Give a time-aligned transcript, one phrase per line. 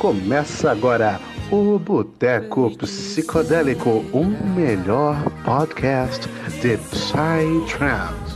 [0.00, 1.20] Começa agora
[1.52, 6.26] o Boteco Psicodélico, o melhor podcast
[6.62, 8.34] de Psytrance.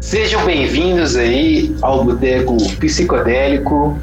[0.00, 3.96] Sejam bem-vindos aí ao Boteco Psicodélico.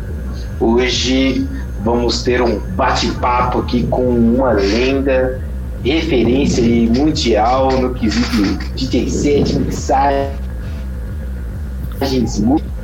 [0.62, 1.46] Hoje
[1.84, 5.42] vamos ter um bate-papo aqui com uma lenda,
[5.84, 10.47] referência mundial no quesito DJ set, mixagem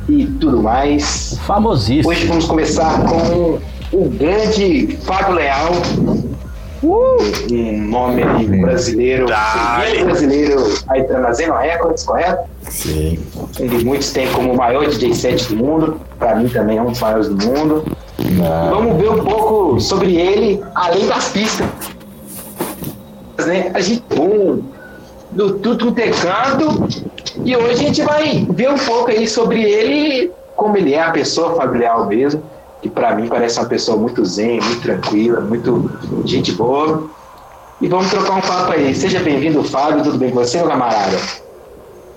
[0.08, 1.38] e tudo mais.
[1.46, 2.08] Famosíssimo.
[2.08, 3.58] Hoje vamos começar com
[3.92, 5.70] o grande Fábio Leal.
[6.82, 7.16] Uh!
[7.50, 8.22] Um nome
[8.60, 12.42] brasileiro, primeiro brasileiro aí trazendo recordes, correto?
[12.68, 13.18] Sim.
[13.52, 16.00] De muitos tem como o maior DJ set do mundo.
[16.18, 17.84] Para mim também é um dos maiores do mundo.
[18.18, 18.70] Não.
[18.70, 21.66] Vamos ver um pouco sobre ele, além das pistas.
[23.46, 23.70] Né?
[23.74, 24.62] A gente um,
[25.30, 26.86] do tudo tecando
[27.42, 31.10] e hoje a gente vai ver um pouco aí sobre ele, como ele é a
[31.10, 32.42] pessoa Leal mesmo,
[32.80, 35.90] que para mim parece uma pessoa muito zen, muito tranquila, muito
[36.24, 37.08] gente boa.
[37.80, 38.94] E vamos trocar um papo aí.
[38.94, 40.04] Seja bem-vindo, Fábio.
[40.04, 41.16] Tudo bem com você, meu camarada?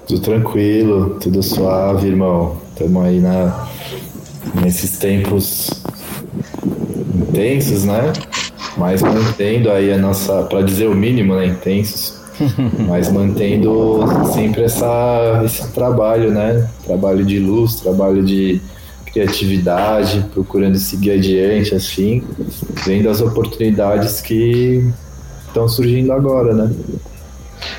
[0.07, 2.57] Tudo tranquilo, tudo suave, irmão.
[2.69, 3.67] Estamos aí na,
[4.61, 5.71] nesses tempos
[7.15, 8.13] intensos, né?
[8.77, 11.47] Mas mantendo aí a nossa, para dizer o mínimo, né?
[11.47, 12.16] Intensos.
[12.87, 14.01] Mas mantendo
[14.33, 16.67] sempre essa, esse trabalho, né?
[16.85, 18.61] Trabalho de luz, trabalho de
[19.05, 22.23] criatividade, procurando seguir adiante, assim,
[22.85, 24.87] vendo as oportunidades que
[25.47, 26.71] estão surgindo agora, né?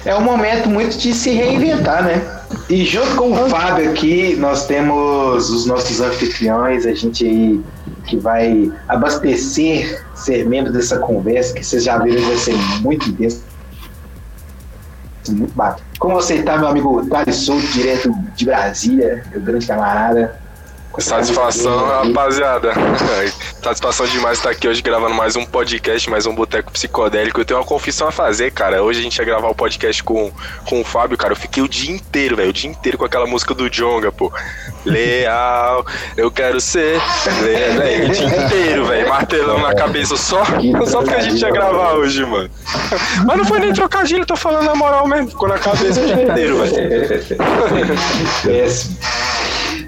[0.05, 2.41] É um momento muito de se reinventar, né?
[2.69, 7.61] E junto com o Fábio aqui, nós temos os nossos anfitriões, a gente aí
[8.07, 13.43] que vai abastecer, ser membro dessa conversa, que vocês já viram, vai ser muito intenso.
[15.29, 15.87] Muito bacana.
[15.99, 20.39] Como você está, meu amigo Thales Souto, direto de Brasília, meu grande camarada?
[20.99, 22.73] Satisfação, rapaziada.
[23.63, 27.41] Satisfação demais estar aqui hoje gravando mais um podcast, mais um Boteco Psicodélico.
[27.41, 28.83] Eu tenho uma confissão a fazer, cara.
[28.83, 30.33] Hoje a gente ia gravar o podcast com,
[30.67, 31.33] com o Fábio, cara.
[31.33, 32.51] Eu fiquei o dia inteiro, velho.
[32.51, 34.33] O dia inteiro com aquela música do Jonga, pô.
[34.85, 35.87] Leal,
[36.17, 37.01] eu quero ser.
[37.43, 39.09] Leal, véio, o dia inteiro, velho.
[39.09, 40.43] Martelão na cabeça só,
[40.87, 42.51] só porque a gente ia gravar hoje, mano.
[43.25, 45.29] Mas não foi nem trocadilho, tô falando na moral mesmo.
[45.29, 46.89] Ficou na cabeça o dia inteiro, velho.
[48.43, 48.99] Péssimo.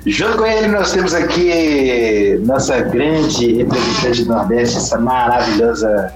[0.07, 6.13] Junto com ele, nós temos aqui nossa grande representante do Nordeste, essa maravilhosa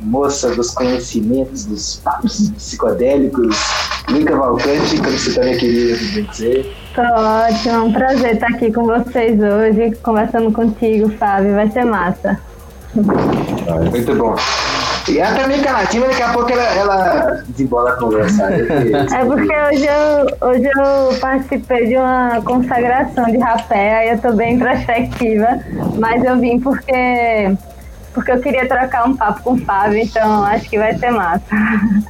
[0.00, 3.56] moça dos conhecimentos, dos papos psicodélicos,
[4.08, 6.74] Lica Valcante, como você também queria dizer.
[6.94, 11.84] Tô ótimo, é um prazer estar aqui com vocês hoje, conversando contigo, Fábio, vai ser
[11.84, 12.38] massa.
[12.94, 14.34] Muito bom.
[15.08, 18.48] E ela também canativa, daqui a pouco ela, ela desembola a conversa.
[18.48, 24.32] É porque hoje eu, hoje eu participei de uma consagração de rapé, aí eu tô
[24.32, 25.60] bem introspectiva,
[25.98, 27.56] mas eu vim porque,
[28.12, 31.44] porque eu queria trocar um papo com o Fábio, então acho que vai ser massa.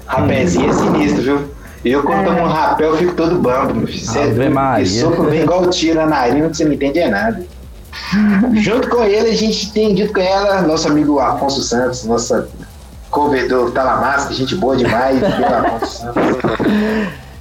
[0.06, 1.58] Rapézinho é sinistro, viu?
[1.84, 4.04] Eu, quando tomo um rapé, eu fico todo bambo, meu filho.
[4.04, 7.44] Você é sopro vem igual tiro na narina, que você não entende é nada.
[8.54, 12.48] Junto com ele, a gente tem dito com ela, nosso amigo Afonso Santos, nossa
[13.18, 15.20] cover do Talamasca, gente boa demais?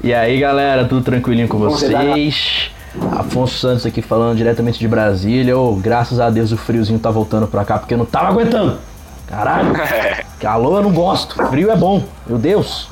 [0.03, 1.65] E aí, galera, tudo tranquilinho com tá?
[1.65, 2.71] vocês?
[3.17, 5.57] Afonso Santos aqui falando diretamente de Brasília.
[5.57, 8.77] Ô, graças a Deus o friozinho tá voltando pra cá porque eu não tava aguentando.
[9.25, 9.73] Caralho,
[10.39, 12.89] calor eu não gosto, frio é bom, meu Deus.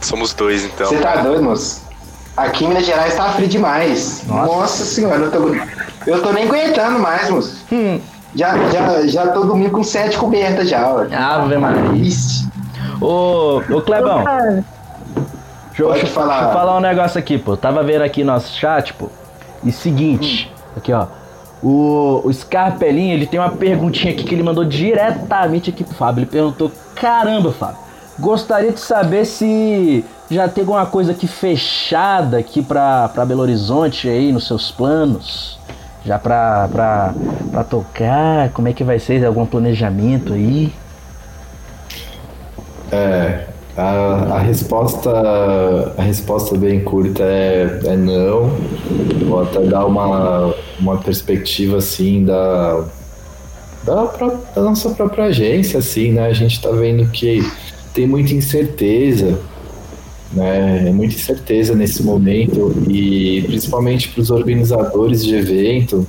[0.00, 0.86] Somos dois, então.
[0.86, 1.82] Você tá doido, moço?
[2.36, 4.22] Aqui em Minas Gerais tá frio demais.
[4.26, 4.52] Nossa.
[4.52, 5.54] Nossa, senhora, eu tô,
[6.06, 7.56] eu tô nem aguentando mais, moço.
[7.72, 8.00] Hum.
[8.34, 11.00] Já, já, já tô dormindo com sete cobertas já, ó.
[11.12, 12.10] Ave Maria.
[13.00, 16.34] Ô, ô Clebão, deixa, eu- Pode deixa falar.
[16.40, 17.56] deixa eu falar um negócio aqui, pô.
[17.56, 19.08] Tava vendo aqui nosso chat, pô.
[19.64, 21.06] E seguinte, aqui ó.
[21.62, 26.20] O, o Scarpelinho, ele tem uma perguntinha aqui que ele mandou diretamente aqui pro Fábio.
[26.20, 27.78] Ele perguntou: Caramba, Fábio,
[28.18, 34.08] gostaria de saber se já tem alguma coisa aqui fechada aqui pra, pra Belo Horizonte
[34.08, 35.57] aí nos seus planos?
[36.08, 37.14] Já pra, pra,
[37.50, 38.48] pra tocar?
[38.54, 39.22] Como é que vai ser?
[39.26, 40.72] Algum planejamento aí?
[42.90, 43.44] É,
[43.76, 45.10] a, a resposta
[45.98, 48.50] a resposta bem curta é, é não.
[49.28, 52.84] Vou até dar uma, uma perspectiva assim da,
[53.84, 56.26] da, pró- da nossa própria agência, assim, né?
[56.28, 57.42] A gente tá vendo que
[57.92, 59.38] tem muita incerteza,
[60.32, 60.88] né?
[60.88, 66.06] É muita incerteza nesse momento e principalmente para os organizadores de evento,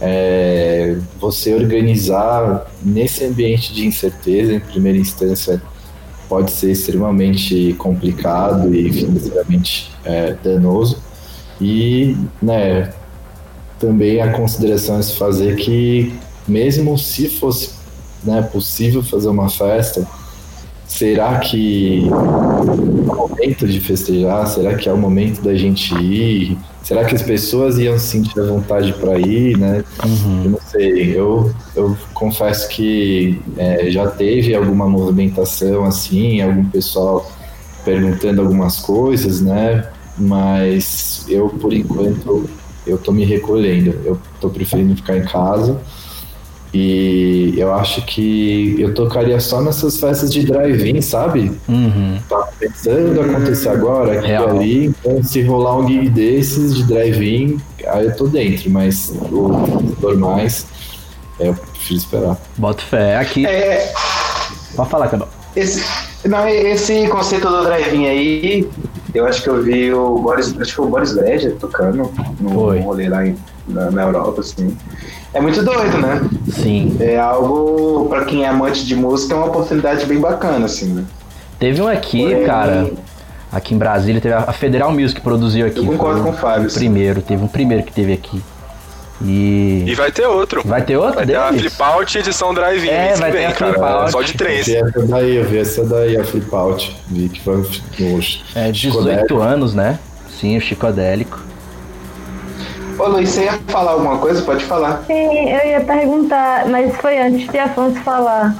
[0.00, 5.60] é, você organizar nesse ambiente de incerteza, em primeira instância,
[6.28, 10.98] pode ser extremamente complicado e financeiramente é, danoso.
[11.60, 12.92] E, né,
[13.78, 16.14] também a consideração a se fazer que,
[16.46, 17.70] mesmo se fosse
[18.22, 20.06] né, possível fazer uma festa,
[20.90, 24.46] será que é o momento de festejar?
[24.48, 26.58] Será que é o momento da gente ir?
[26.82, 29.84] Será que as pessoas iam sentir a vontade para ir, né?
[30.04, 30.44] Uhum.
[30.44, 31.16] Eu não sei.
[31.16, 37.30] Eu, eu confesso que é, já teve alguma movimentação assim, algum pessoal
[37.84, 39.88] perguntando algumas coisas, né?
[40.18, 42.50] Mas eu, por enquanto,
[42.84, 43.96] eu tô me recolhendo.
[44.04, 45.80] Eu tô preferindo ficar em casa.
[46.72, 51.50] E eu acho que eu tocaria só nessas festas de drive-in, sabe?
[51.68, 52.16] Uhum.
[52.28, 54.48] Tá pensando acontecer agora, aqui e Real.
[54.50, 54.84] ali.
[54.86, 57.58] Então, se rolar um gig desses de drive-in,
[57.88, 58.70] aí eu tô dentro.
[58.70, 60.66] Mas os normais,
[61.40, 62.36] é, eu prefiro esperar.
[62.56, 63.16] Bota fé.
[63.16, 63.44] Aqui.
[63.46, 63.92] É,
[64.76, 65.28] Pode falar, Cabal.
[65.56, 65.84] esse,
[66.24, 68.68] não, esse conceito do drive-in aí,
[69.12, 72.08] eu acho que eu vi o Boris, acho que foi o Boris Ledger tocando
[72.40, 72.78] no Foi.
[72.78, 73.34] rolê lá em-
[73.68, 74.76] na, na Europa, assim.
[75.32, 76.20] É muito doido, né?
[76.52, 76.96] Sim.
[77.00, 81.04] É algo, pra quem é amante de música, é uma oportunidade bem bacana, assim, né?
[81.58, 82.90] Teve um aqui, Porém, cara.
[83.52, 85.78] Aqui em Brasília, teve a Federal Music produziu aqui.
[85.78, 88.40] Eu concordo com o Fábio, primeiro, teve um primeiro que teve aqui.
[89.22, 89.84] E.
[89.86, 90.62] E vai ter outro.
[90.66, 91.74] Vai ter outro Vai ter a deles?
[91.74, 93.92] Flip Out edição Drive-In É, que vai ter a Flip cara.
[94.00, 94.12] Out.
[94.12, 94.66] Só de Eu três.
[94.66, 96.96] vi essa daí, eu vi essa daí, a Flip Out.
[97.08, 97.66] Vi que foi no
[98.54, 99.34] É, Chico 18 Deck.
[99.34, 99.98] anos, né?
[100.40, 101.38] Sim, o Chicodélico.
[103.00, 104.42] Ô Luiz, você ia falar alguma coisa?
[104.42, 105.02] Pode falar.
[105.06, 108.54] Sim, eu ia perguntar, mas foi antes de Afonso falar.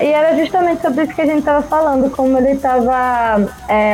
[0.00, 3.46] E era justamente sobre isso que a gente estava falando, como ele estava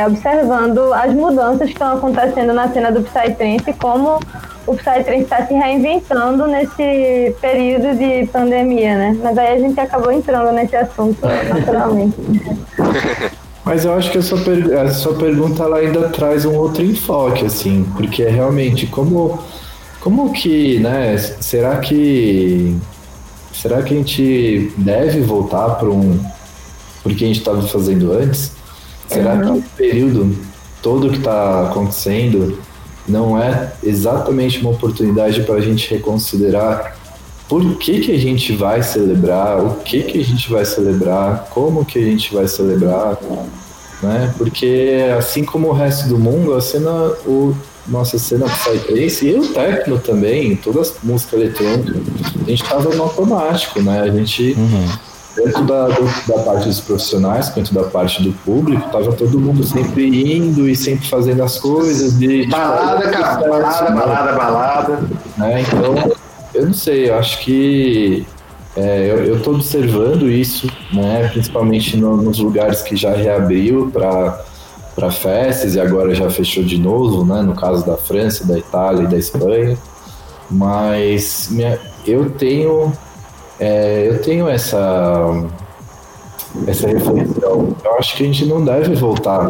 [0.07, 4.19] observando as mudanças que estão acontecendo na cena do Psytrance e como
[4.65, 9.17] o Psytrance está se reinventando nesse período de pandemia, né?
[9.21, 11.19] Mas aí a gente acabou entrando nesse assunto,
[11.53, 12.15] naturalmente.
[13.63, 16.83] Mas eu acho que a sua, per- a sua pergunta ela ainda traz um outro
[16.83, 19.37] enfoque, assim, porque é realmente como,
[20.01, 21.17] como que, né?
[21.17, 22.75] Será que
[23.53, 26.19] será que a gente deve voltar para um
[27.03, 28.51] porque a gente estava fazendo antes?
[29.07, 30.35] Será que o período
[30.81, 32.59] todo que está acontecendo
[33.07, 36.97] não é exatamente uma oportunidade para a gente reconsiderar
[37.47, 41.83] por que, que a gente vai celebrar, o que, que a gente vai celebrar, como
[41.83, 43.17] que a gente vai celebrar,
[44.01, 44.33] né?
[44.37, 46.89] Porque assim como o resto do mundo, a cena,
[47.25, 47.53] o,
[47.87, 51.99] nossa cena Psytrance e o techno também, toda a música eletrônica,
[52.45, 54.01] a gente estava no automático, né?
[54.01, 54.89] A gente, Uhum.
[55.35, 59.63] tanto da, do- da parte dos profissionais quanto da parte do público, tava todo mundo
[59.63, 60.05] sempre
[60.37, 62.17] indo e sempre fazendo as coisas.
[62.19, 64.99] De, Balada, cara, balada, balada, balada.
[65.37, 65.61] né?
[65.61, 66.11] Então,
[66.53, 68.25] eu não sei, eu acho que
[68.75, 71.27] é, eu, tô observando isso, né?
[71.31, 74.39] Principalmente no- nos lugares que já reabriu para
[74.95, 77.41] para festas e agora já fechou de novo, né?
[77.41, 79.77] No caso da França, da Itália e da Espanha.
[80.49, 82.91] Mas minha- eu tenho
[83.59, 85.43] é, eu tenho essa
[86.67, 87.75] essa reflexão.
[87.83, 89.47] Eu acho que a gente não deve voltar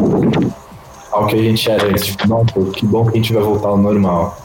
[1.11, 2.05] ao que a gente era antes.
[2.05, 4.37] Tipo, não, pô, que bom que a gente vai voltar ao normal.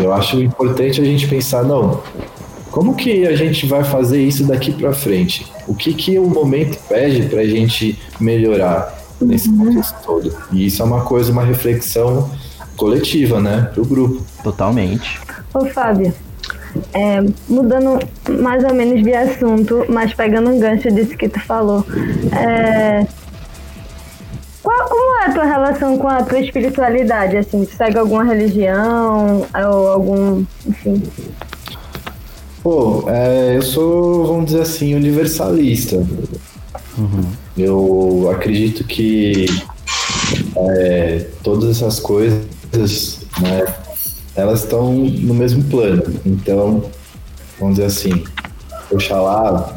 [0.00, 2.00] Eu acho importante a gente pensar, não,
[2.70, 5.50] como que a gente vai fazer isso daqui para frente?
[5.66, 10.34] O que que o momento pede para a gente melhorar nesse contexto todo?
[10.52, 12.30] E isso é uma coisa, uma reflexão
[12.76, 14.22] coletiva, né, pro grupo.
[14.42, 15.20] Totalmente.
[15.54, 16.12] Ô Fábio,
[16.92, 17.98] é, mudando
[18.40, 21.84] mais ou menos de assunto, mas pegando um gancho disso que tu falou,
[22.32, 23.06] é,
[24.62, 27.36] qual, como é a tua relação com a tua espiritualidade?
[27.36, 31.02] Assim, tu segue alguma religião ou algum, enfim?
[32.62, 36.06] Pô, é, eu sou, vamos dizer assim, universalista.
[37.56, 39.46] Eu acredito que
[40.56, 43.74] é, todas essas coisas, né,
[44.34, 46.02] elas estão no mesmo plano.
[46.24, 46.90] Então,
[47.58, 48.24] vamos dizer assim,
[48.90, 49.76] Oxalá,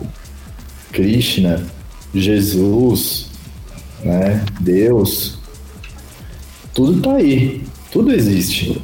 [0.92, 1.66] Krishna,
[2.14, 3.28] Jesus,
[4.04, 5.38] né, Deus,
[6.74, 8.82] tudo tá aí, tudo existe.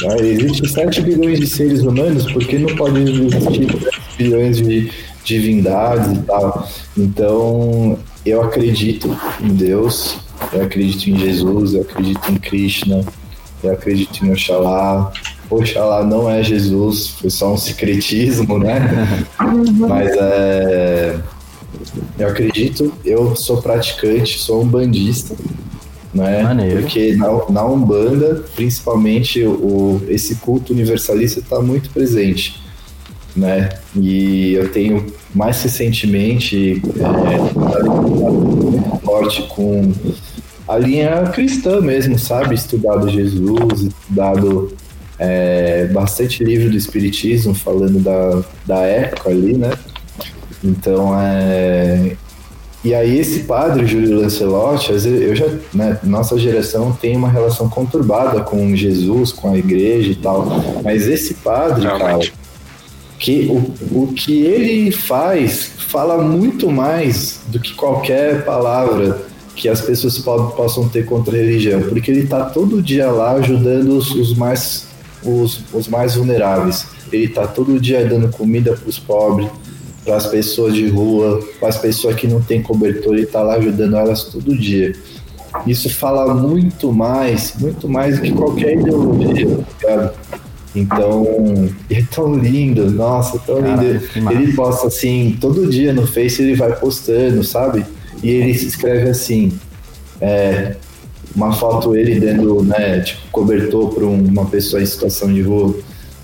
[0.00, 0.16] Né?
[0.20, 4.90] Existem 7 bilhões de seres humanos, por que não pode existir 7 bilhões de
[5.24, 6.68] divindades e tal?
[6.96, 10.18] Então, eu acredito em Deus,
[10.52, 13.04] eu acredito em Jesus, eu acredito em Krishna,
[13.62, 15.12] eu acredito em Oxalá.
[15.50, 19.26] Oxalá não é Jesus, foi só um secretismo, né?
[19.88, 21.20] Mas é.
[22.18, 25.34] Eu acredito, eu sou praticante, sou um bandista,
[26.14, 26.42] né?
[26.42, 26.82] Maneiro.
[26.82, 32.61] Porque na, na Umbanda, principalmente, o, esse culto universalista está muito presente,
[33.36, 33.70] né?
[33.94, 37.38] E eu tenho mais recentemente é,
[39.04, 39.92] forte com
[40.68, 42.54] a linha cristã mesmo, sabe?
[42.54, 44.72] Estudado Jesus, estudado
[45.18, 49.72] é, bastante livro do Espiritismo falando da, da época ali, né?
[50.64, 52.16] Então, é,
[52.84, 58.40] e aí esse padre, Júlio Lancelotti, eu já, né, nossa geração tem uma relação conturbada
[58.40, 60.46] com Jesus, com a igreja e tal,
[60.82, 62.32] mas esse padre, Realmente.
[62.32, 62.41] cara,
[63.22, 69.22] que o, o que ele faz fala muito mais do que qualquer palavra
[69.54, 73.90] que as pessoas possam ter contra a religião, porque ele está todo dia lá ajudando
[73.90, 74.88] os, os mais
[75.24, 76.84] os, os mais vulneráveis.
[77.12, 79.48] Ele está todo dia dando comida para os pobres,
[80.04, 83.54] para as pessoas de rua, para as pessoas que não têm cobertor, ele está lá
[83.54, 84.96] ajudando elas todo dia.
[85.64, 90.41] Isso fala muito mais, muito mais do que qualquer ideologia, tá ligado?
[90.74, 94.32] Então, é tão lindo, nossa, tão Caraca, lindo.
[94.32, 97.84] Ele posta assim, todo dia no Face ele vai postando, sabe?
[98.22, 99.52] E ele se escreve assim,
[100.20, 100.76] é,
[101.36, 105.74] uma foto ele dando, né, tipo, cobertor para uma pessoa em situação de rua.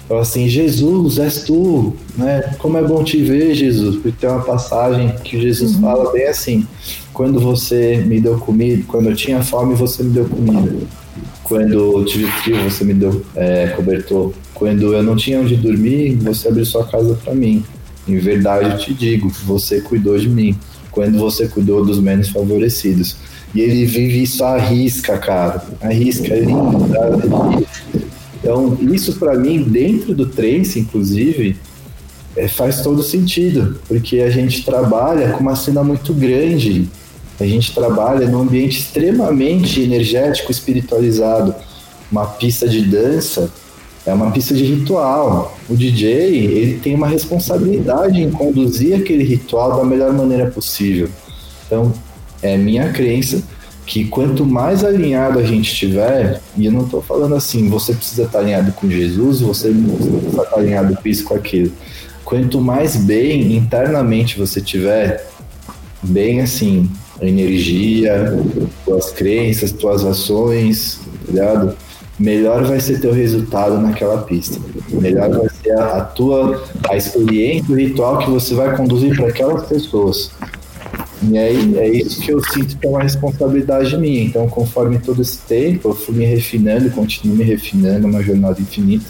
[0.09, 2.55] Fala assim, Jesus, és tu, né?
[2.59, 3.97] Como é bom te ver, Jesus.
[3.97, 5.83] Porque tem uma passagem que Jesus uhum.
[5.83, 6.67] fala bem assim:
[7.13, 10.75] quando você me deu comida, quando eu tinha fome, você me deu comida.
[11.49, 14.35] Quando eu tive frio, você me deu é, cobertor.
[14.53, 17.65] Quando eu não tinha onde dormir, você abriu sua casa para mim.
[18.07, 20.55] Em verdade, eu te digo, você cuidou de mim.
[20.91, 23.17] Quando você cuidou dos menos favorecidos.
[23.55, 25.65] E ele vive isso à risca, cara.
[25.81, 27.99] A risca, é lindo, tá?
[28.41, 31.57] Então, isso para mim, dentro do Trace, inclusive,
[32.37, 36.89] é, faz todo sentido, porque a gente trabalha com uma cena muito grande,
[37.41, 41.55] a gente trabalha num ambiente extremamente energético, espiritualizado.
[42.11, 43.51] Uma pista de dança
[44.05, 45.57] é uma pista de ritual.
[45.69, 51.09] O DJ ele tem uma responsabilidade em conduzir aquele ritual da melhor maneira possível.
[51.67, 51.93] Então,
[52.43, 53.43] é minha crença
[53.85, 58.25] que quanto mais alinhado a gente estiver, e eu não estou falando assim, você precisa
[58.25, 61.73] estar alinhado com Jesus, você precisa estar alinhado com isso, com aquilo.
[62.25, 65.27] Quanto mais bem internamente você tiver,
[66.03, 68.39] bem assim, energia,
[68.85, 71.77] tuas crenças, tuas ações, tá ligado?
[72.19, 74.59] Melhor vai ser teu resultado naquela pista.
[74.91, 79.29] Melhor vai ser a, a tua a experiência, o ritual que você vai conduzir para
[79.29, 80.33] aquelas pessoas.
[81.23, 84.23] E aí é isso que eu sinto que é uma responsabilidade minha.
[84.23, 88.61] Então, conforme todo esse tempo, eu fui me refinando continuo me refinando, é uma jornada
[88.61, 89.07] infinita,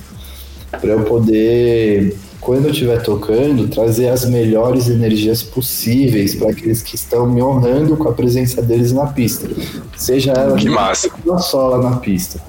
[0.70, 6.94] para eu poder, quando eu estiver tocando, trazer as melhores energias possíveis para aqueles que
[6.94, 9.48] estão me honrando com a presença deles na pista.
[9.96, 11.10] Seja ela que massa.
[11.38, 12.40] só lá na pista,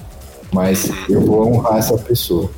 [0.54, 2.50] mas eu vou honrar essa pessoa.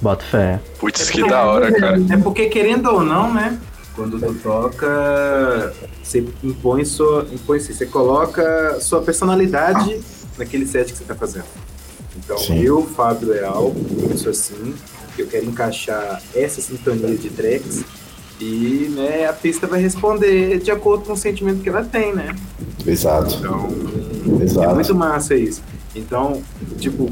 [0.00, 0.60] Bota fé.
[0.78, 2.00] Putz, que da hora, cara.
[2.10, 3.58] É porque, querendo ou não, né?
[3.94, 7.26] Quando tu toca, você impõe sua.
[7.30, 10.00] Impõe -se, você coloca sua personalidade
[10.38, 11.44] naquele set que você tá fazendo.
[12.16, 12.60] Então, Sim.
[12.62, 13.74] eu, Fábio Leal,
[14.08, 14.74] penso assim,
[15.20, 17.84] que eu quero encaixar essa sintonia de tracks
[18.40, 22.34] e né, a pista vai responder de acordo com o sentimento que ela tem, né?
[22.86, 23.34] Exato.
[23.34, 23.68] Então,
[24.42, 24.70] Exato.
[24.70, 25.62] é muito massa isso.
[25.94, 26.42] Então,
[26.78, 27.10] tipo,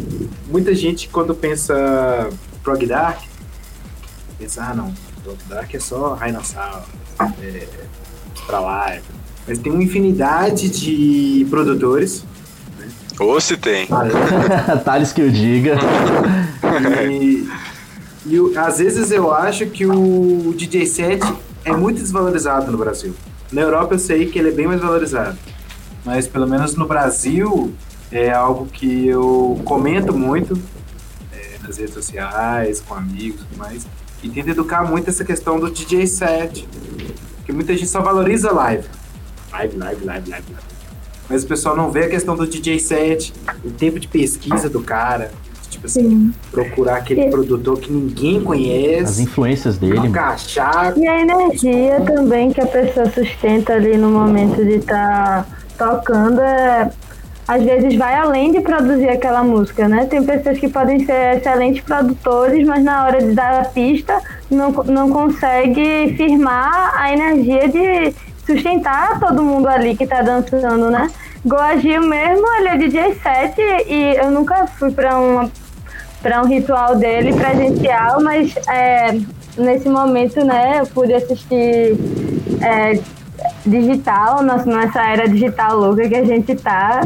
[0.48, 2.30] muita gente quando pensa
[2.62, 3.20] prog dark,
[4.38, 6.84] pensa, ah, não, prog dark é só Rhinosaur,
[7.42, 7.66] é,
[8.46, 8.96] pra lá.
[9.46, 12.24] Mas tem uma infinidade de produtores.
[12.78, 12.88] Né?
[13.20, 13.88] Ou se tem.
[14.84, 15.76] Thales que eu diga.
[17.10, 17.48] E,
[18.28, 21.22] e às vezes eu acho que o DJ set
[21.64, 23.14] é muito desvalorizado no Brasil.
[23.50, 25.38] Na Europa eu sei que ele é bem mais valorizado.
[26.04, 27.72] Mas pelo menos no Brasil
[28.12, 30.60] é algo que eu comento muito
[31.32, 33.86] é, nas redes sociais, com amigos e tudo mais.
[34.22, 36.68] E tento educar muito essa questão do DJ set.
[37.36, 38.86] Porque muita gente só valoriza live.
[39.52, 40.68] Live, live, live, live, live.
[41.30, 43.32] Mas o pessoal não vê a questão do DJ set,
[43.64, 45.30] o tempo de pesquisa do cara.
[45.70, 46.34] Tipo assim, Sim.
[46.50, 47.30] procurar aquele Sim.
[47.30, 49.02] produtor que ninguém conhece.
[49.02, 50.00] As influências dele.
[50.96, 55.46] E a energia também que a pessoa sustenta ali no momento de estar
[55.76, 56.90] tá tocando é
[57.48, 60.04] às vezes vai além de produzir aquela música, né?
[60.04, 64.20] Tem pessoas que podem ser excelentes produtores, mas na hora de dar a pista
[64.50, 71.10] não, não consegue firmar a energia de sustentar todo mundo ali que tá dançando, né?
[71.44, 75.50] Goagil mesmo, ele é DJ set e eu nunca fui para uma
[76.22, 79.12] para um ritual dele presencial, mas é,
[79.56, 81.96] nesse momento, né, eu pude assistir
[82.60, 82.98] é,
[83.64, 87.00] digital, nessa era digital louca que a gente tá.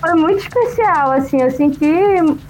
[0.00, 1.86] Foi muito especial, assim, eu senti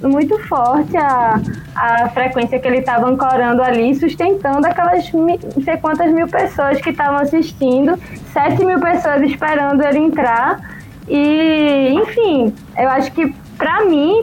[0.03, 1.41] muito forte a,
[1.77, 6.91] a frequência que ele estava ancorando ali, sustentando aquelas não sei quantas mil pessoas que
[6.91, 7.97] estavam assistindo,
[8.33, 10.74] sete mil pessoas esperando ele entrar.
[11.09, 14.23] E, enfim, eu acho que pra mim,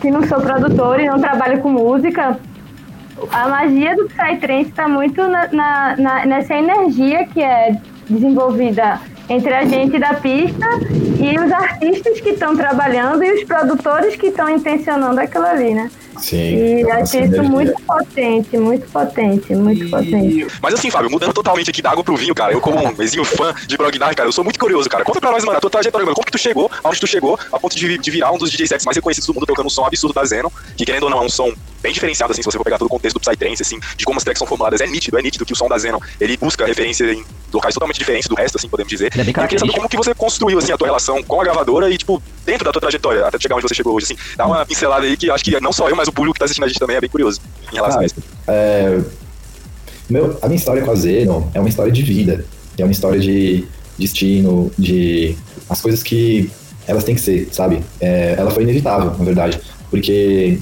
[0.00, 2.38] que não sou produtora e não trabalho com música,
[3.32, 7.76] a magia do Psytrance está muito na, na, na, nessa energia que é
[8.08, 10.66] desenvolvida entre a gente da pista
[11.20, 15.90] e os artistas que estão trabalhando e os produtores que estão intencionando aquilo ali, né?
[16.20, 16.36] Sim.
[16.56, 17.42] E é acho isso sinergia.
[17.42, 20.46] muito potente, muito potente, muito E- potente.
[20.62, 22.52] Mas assim, Fábio, mudando totalmente aqui da água pro vinho, cara.
[22.52, 25.04] Eu, como um mesinho fã de Brogdar, cara, eu sou muito curioso, cara.
[25.04, 26.14] Conta pra nós, mano, a tua trajetória, mano.
[26.14, 28.66] Como que tu chegou, aonde tu chegou, a ponto de, de virar um dos DJ
[28.66, 31.18] sets mais reconhecidos do mundo, tocando um som absurdo da Zeno, que querendo ou não,
[31.22, 33.62] é um som bem diferenciado, assim, se você for pegar todo o contexto do Psytrance,
[33.62, 34.80] assim, de como as tracks são formuladas.
[34.80, 37.98] É nítido, é nítido que o som da Zeno, ele busca referência em locais totalmente
[37.98, 39.12] diferentes do resto, assim, podemos dizer.
[39.16, 41.40] É bem E eu queria saber como que você construiu, assim, a tua relação com
[41.40, 44.16] a gravadora e, tipo, dentro da tua trajetória, até chegar onde você chegou hoje, assim.
[44.36, 46.44] Dá uma pincelada aí que acho que não só eu, mas o público que tá
[46.44, 47.40] assistindo a gente também é bem curioso
[47.72, 48.16] em relação a Cara, isso.
[48.46, 49.00] é,
[50.08, 52.44] meu, a minha história com a Zeno é uma história de vida.
[52.78, 53.64] É uma história de
[53.98, 55.36] destino, de
[55.68, 56.50] as coisas que
[56.86, 57.80] elas têm que ser, sabe?
[58.00, 59.60] É, ela foi inevitável, na verdade.
[59.90, 60.58] Porque,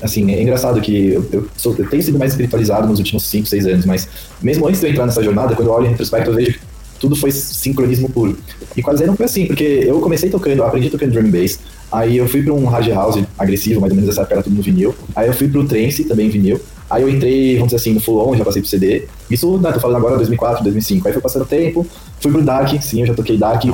[0.00, 3.46] assim, é engraçado que eu, eu, sou- eu tenho sido mais espiritualizado nos últimos 5,
[3.46, 4.08] 6 anos, mas
[4.40, 6.60] mesmo antes de eu entrar nessa jornada, quando eu olho em retrospecto, eu vejo que
[7.00, 8.38] tudo foi sincronismo puro.
[8.76, 11.58] E a Zeno foi assim, porque eu comecei tocando, aprendi tocando drum bass,
[11.90, 14.56] aí eu fui pra um hard house agressivo, mais ou menos nessa época era tudo
[14.56, 17.94] no vinil, aí eu fui pro trance, também vinil, Aí eu entrei, vamos dizer assim,
[17.94, 19.06] no full on, já passei pro CD.
[19.28, 21.08] Isso, né, tô falando agora 2004, 2005.
[21.08, 21.84] Aí foi passando o tempo,
[22.20, 23.60] fui pro Dark, sim, eu já toquei Dark.
[23.60, 23.70] Ter-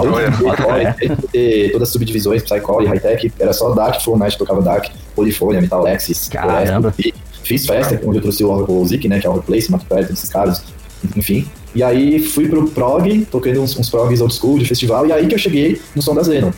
[0.67, 0.97] olha.
[1.31, 5.83] ter todas as subdivisões, Psycore, High-Tech, era só Dark, Full Night tocava Dark, Polyphony, Metal
[5.83, 6.29] Lexis.
[6.29, 6.95] Caramba.
[6.99, 10.13] E fiz festa, onde eu trouxe o, Zik, né, que é o Replace, Mato Perto,
[10.13, 10.63] esses caras,
[11.15, 11.47] enfim.
[11.75, 15.27] E aí fui pro prog, tocando uns, uns progs old school de festival, e aí
[15.27, 16.51] que eu cheguei no som da Zenon.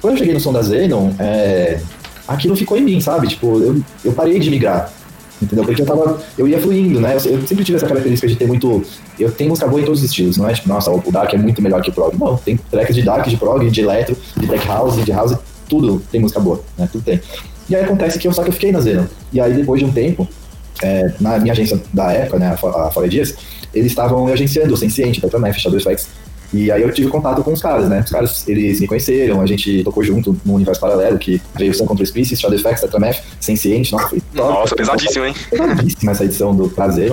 [0.00, 1.80] Quando eu cheguei no som da Zenon, é,
[2.28, 3.28] aquilo ficou em mim, sabe?
[3.28, 4.92] Tipo, eu, eu parei de migrar.
[5.40, 5.64] Entendeu?
[5.66, 6.18] Porque eu tava.
[6.38, 7.10] Eu ia fluindo, né?
[7.16, 8.82] Eu, eu sempre tive essa característica de ter muito.
[9.20, 11.36] Eu tenho música boa em todos os estilos, não é tipo, nossa, o Dark é
[11.36, 12.16] muito melhor que o Prog.
[12.18, 15.36] Não, tem tracks de Dark, de Prog, de Electro, de Tech House, de House,
[15.68, 16.88] tudo tem música boa, né?
[16.90, 17.20] Tudo tem.
[17.68, 19.06] E aí acontece que eu só que eu fiquei na Zeno.
[19.30, 20.26] E aí depois de um tempo,
[20.82, 23.34] é, na minha agência da época, né, a Fo- a Fora Dias,
[23.74, 26.08] eles estavam agenciando o Senciente, Tetramef, Shadow Effects.
[26.52, 28.00] E aí eu tive contato com os caras, né?
[28.04, 31.86] Os caras, eles me conheceram, a gente tocou junto num universo paralelo, que veio Sun
[31.86, 34.22] Contra Species, Shadow Effects, Tetramef, Senciente, nossa, foi.
[34.32, 35.34] Nossa, pesadíssimo, hein?
[35.50, 37.12] pesadíssima essa edição do Prazer.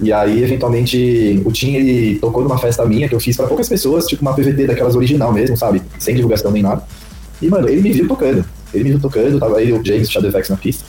[0.00, 3.68] E aí, eventualmente, o Tim, ele tocou numa festa minha que eu fiz pra poucas
[3.68, 5.82] pessoas, tipo uma PVT daquelas original mesmo, sabe?
[5.98, 6.84] Sem divulgação nem nada.
[7.42, 8.44] E, mano, ele me viu tocando.
[8.72, 10.84] Ele me viu tocando, tava aí o James, o Shadow Effects na pista.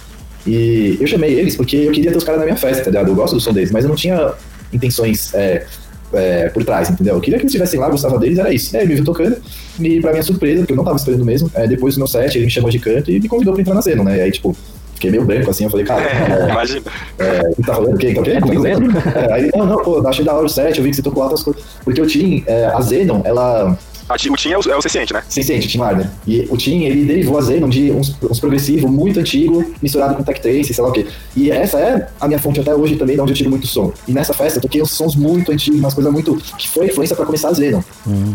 [0.46, 3.10] E eu chamei eles porque eu queria ter os caras na minha festa, tá ligado?
[3.10, 4.34] Eu gosto do som deles, mas eu não tinha
[4.72, 5.66] intenções é,
[6.14, 7.16] é, por trás, entendeu?
[7.16, 8.76] Eu queria que eles estivessem lá, gostava deles, era isso.
[8.76, 9.38] É, ele me viu tocando,
[9.80, 12.36] e pra minha surpresa, porque eu não tava esperando mesmo, é, depois do meu set,
[12.36, 14.18] ele me chamou de canto e me convidou pra entrar na cena, né?
[14.18, 14.56] E aí, tipo,
[14.96, 16.82] fiquei meio branco assim, eu falei, cara, É, imagina.
[17.20, 17.98] é, o que tá falando?
[17.98, 18.14] Quem?
[18.14, 18.36] Tá quem?
[18.36, 18.88] É comigo mesmo?
[19.16, 21.24] É, aí, não, não, pô, achei da hora o set, eu vi que você tocou
[21.24, 21.62] altas coisas.
[21.84, 23.78] Porque o Tim, é, a Zenon, ela.
[24.10, 25.24] O Tim é o, é o Senciente, né?
[25.30, 26.10] Sem sente, Tim Lardner.
[26.26, 30.24] E o Tim, ele derivou a Zenon de uns, uns progressivo muito antigo, misturado com
[30.24, 31.06] tech trance, sei lá o quê.
[31.36, 33.94] E essa é a minha fonte até hoje também, de onde eu tiro muito som.
[34.08, 36.36] E nessa festa eu toquei uns sons muito antigos, umas coisas muito.
[36.58, 37.82] que foi influência pra começar a Zenon.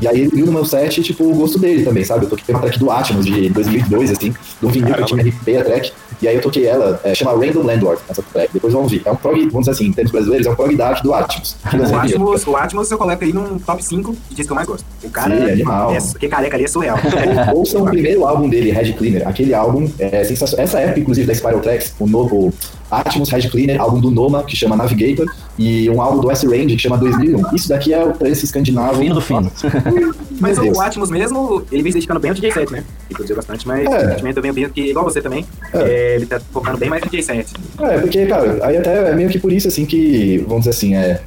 [0.01, 2.27] E aí ele viu no meu set, tipo, o gosto dele também, sabe?
[2.27, 5.49] Eu toquei uma track do Atmos de 2002, assim, do vinil que eu tinha RP
[5.61, 5.93] a track.
[6.25, 8.51] E aí eu toquei ela, é, chama Random Landlord, essa track.
[8.55, 9.03] Depois vão ouvir.
[9.05, 11.57] É um prog, vamos dizer assim, em termos brasileiros, é um prog dark do Atmos.
[11.75, 11.99] O vinil.
[11.99, 14.87] Atmos, o Atmos eu coloco aí num top 5 de discos que eu mais gosto.
[15.03, 15.93] O cara, Sim, animal.
[15.93, 16.97] é, que careca ali é surreal.
[17.55, 19.29] Ouçam o primeiro álbum dele, Red Cleaner.
[19.29, 20.65] Aquele álbum é sensacional.
[20.65, 22.53] Essa época, inclusive, da Spiral Tracks, o novo
[23.01, 25.27] Atmos Red Cleaner, álbum do Noma, que chama Navigator,
[25.59, 27.55] e um álbum do S-Range, que chama 2001.
[27.55, 28.99] Isso daqui é o trance escandinavo.
[28.99, 29.51] Fino do fino.
[30.41, 30.77] Mas Deus.
[30.77, 32.79] o Atmos mesmo, ele vem se dedicando bem ao DJ set, né?
[32.79, 33.99] Ele produziu bastante, mas É.
[34.07, 35.79] recentemente eu venho vendo que, igual você também, É.
[35.79, 37.53] é, ele tá focando bem mais no DJ set.
[37.81, 40.95] É, porque, cara, aí até é meio que por isso, assim, que, vamos dizer assim,
[40.97, 41.21] é.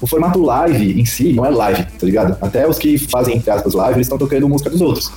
[0.00, 2.36] O formato live em si não é live, tá ligado?
[2.40, 5.10] Até os que fazem, entre aspas, live, eles estão tocando música dos outros.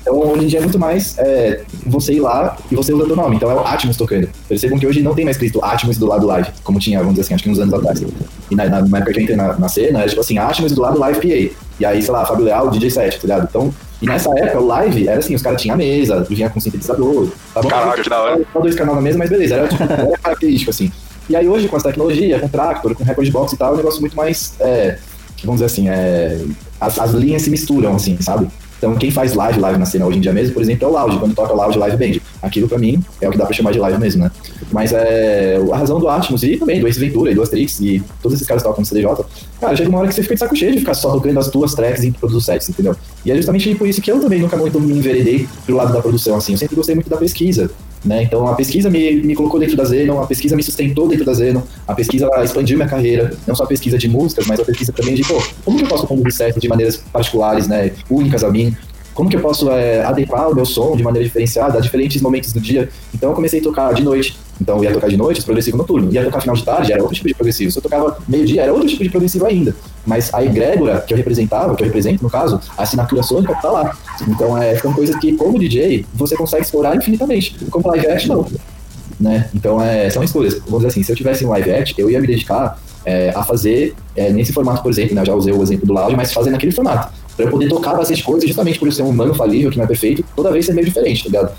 [0.00, 3.16] Então, hoje em dia é muito mais é, você ir lá e você usa teu
[3.16, 3.36] nome.
[3.36, 4.28] Então, é o Atmos tocando.
[4.48, 7.22] Percebam que hoje não tem mais escrito Atmos do lado live, como tinha, vamos dizer
[7.22, 8.02] assim, acho que uns anos atrás.
[8.50, 10.72] E na, na, na época que eu entrei na, na cena, era tipo assim, Atmos
[10.72, 11.56] do lado live PA.
[11.80, 13.48] E aí, sei lá, Fábio Leal, DJ set, tá ligado?
[13.50, 16.60] Então, e nessa época, o live era assim, os caras tinham a mesa, vinha com
[16.60, 17.28] sintetizador.
[17.52, 17.68] Tá bom?
[17.68, 18.40] Caraca, que da hora.
[18.52, 20.92] Só dois canais na mesa, mas beleza, era, tipo, era característico, assim.
[21.28, 23.76] E aí hoje, com essa tecnologia, com Tractor, com Record Box e tal, é um
[23.78, 24.98] negócio muito mais, é,
[25.42, 26.40] vamos dizer assim, é,
[26.80, 28.48] as, as linhas se misturam, assim, sabe?
[28.84, 30.92] Então quem faz live, live na cena hoje em dia mesmo, por exemplo, é o
[30.92, 32.20] Loud, quando toca Loud Live Band.
[32.42, 34.30] Aquilo pra mim é o que dá pra chamar de live mesmo, né?
[34.70, 38.02] Mas é, a razão do Atmos e também do Ace Ventura e do Asterix e
[38.20, 39.24] todos esses caras que tocam no CDJ,
[39.58, 41.48] cara, chega uma hora que você fica de saco cheio de ficar só tocando as
[41.48, 42.94] tuas tracks em todos os sets, entendeu?
[43.24, 46.02] E é justamente por isso que eu também nunca muito me enveredei pro lado da
[46.02, 47.70] produção, assim, eu sempre gostei muito da pesquisa,
[48.04, 48.22] né?
[48.22, 51.32] Então a pesquisa me, me colocou dentro da Zenon, a pesquisa me sustentou dentro da
[51.32, 54.92] Zenon, a pesquisa expandiu minha carreira, não só a pesquisa de músicas, mas a pesquisa
[54.92, 58.50] também de, pô, como que eu posso conduzir sets de maneiras particulares, né, únicas a
[58.50, 58.76] mim,
[59.14, 62.52] como que eu posso é, adequar o meu som de maneira diferenciada a diferentes momentos
[62.52, 62.88] do dia.
[63.14, 64.36] Então eu comecei a tocar de noite.
[64.60, 66.12] Então eu ia tocar de noite, progressivo noturno.
[66.12, 67.70] Ia tocar final de tarde, era outro tipo de progressivo.
[67.70, 69.74] Se eu tocava meio-dia, era outro tipo de progressivo ainda.
[70.04, 73.70] Mas a egrégora que eu representava, que eu represento no caso, a assinatura sônica tá
[73.70, 73.96] lá.
[74.28, 77.56] Então é, são coisas que, como DJ, você consegue explorar infinitamente.
[77.70, 78.46] Como live act, não.
[79.18, 79.48] Né?
[79.54, 80.54] Então é, são escolhas.
[80.54, 83.42] Vamos dizer assim, se eu tivesse um live act, eu ia me dedicar é, a
[83.42, 85.22] fazer é, nesse formato, por exemplo, né?
[85.22, 87.12] Eu já usei o exemplo do Loud, mas fazer naquele formato.
[87.36, 89.84] Pra eu poder tocar bastante coisa, justamente por eu ser um humano falível, que não
[89.84, 91.52] é perfeito, toda vez ser meio diferente, tá ligado?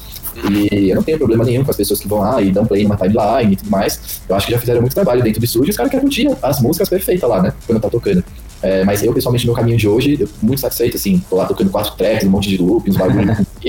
[0.49, 2.83] E eu não tenho problema nenhum com as pessoas que vão lá e dão play
[2.83, 4.21] numa timeline e tudo mais.
[4.27, 6.29] Eu acho que já fizeram muito trabalho dentro do estúdio e os caras querem curtir
[6.41, 7.53] as músicas perfeitas lá, né?
[7.65, 8.23] Quando tá tocando.
[8.65, 11.45] É, mas eu, pessoalmente, no meu caminho de hoje, eu muito satisfeito, assim, tô lá
[11.45, 13.37] tocando quatro tracks, um monte de loop, uns bagulho.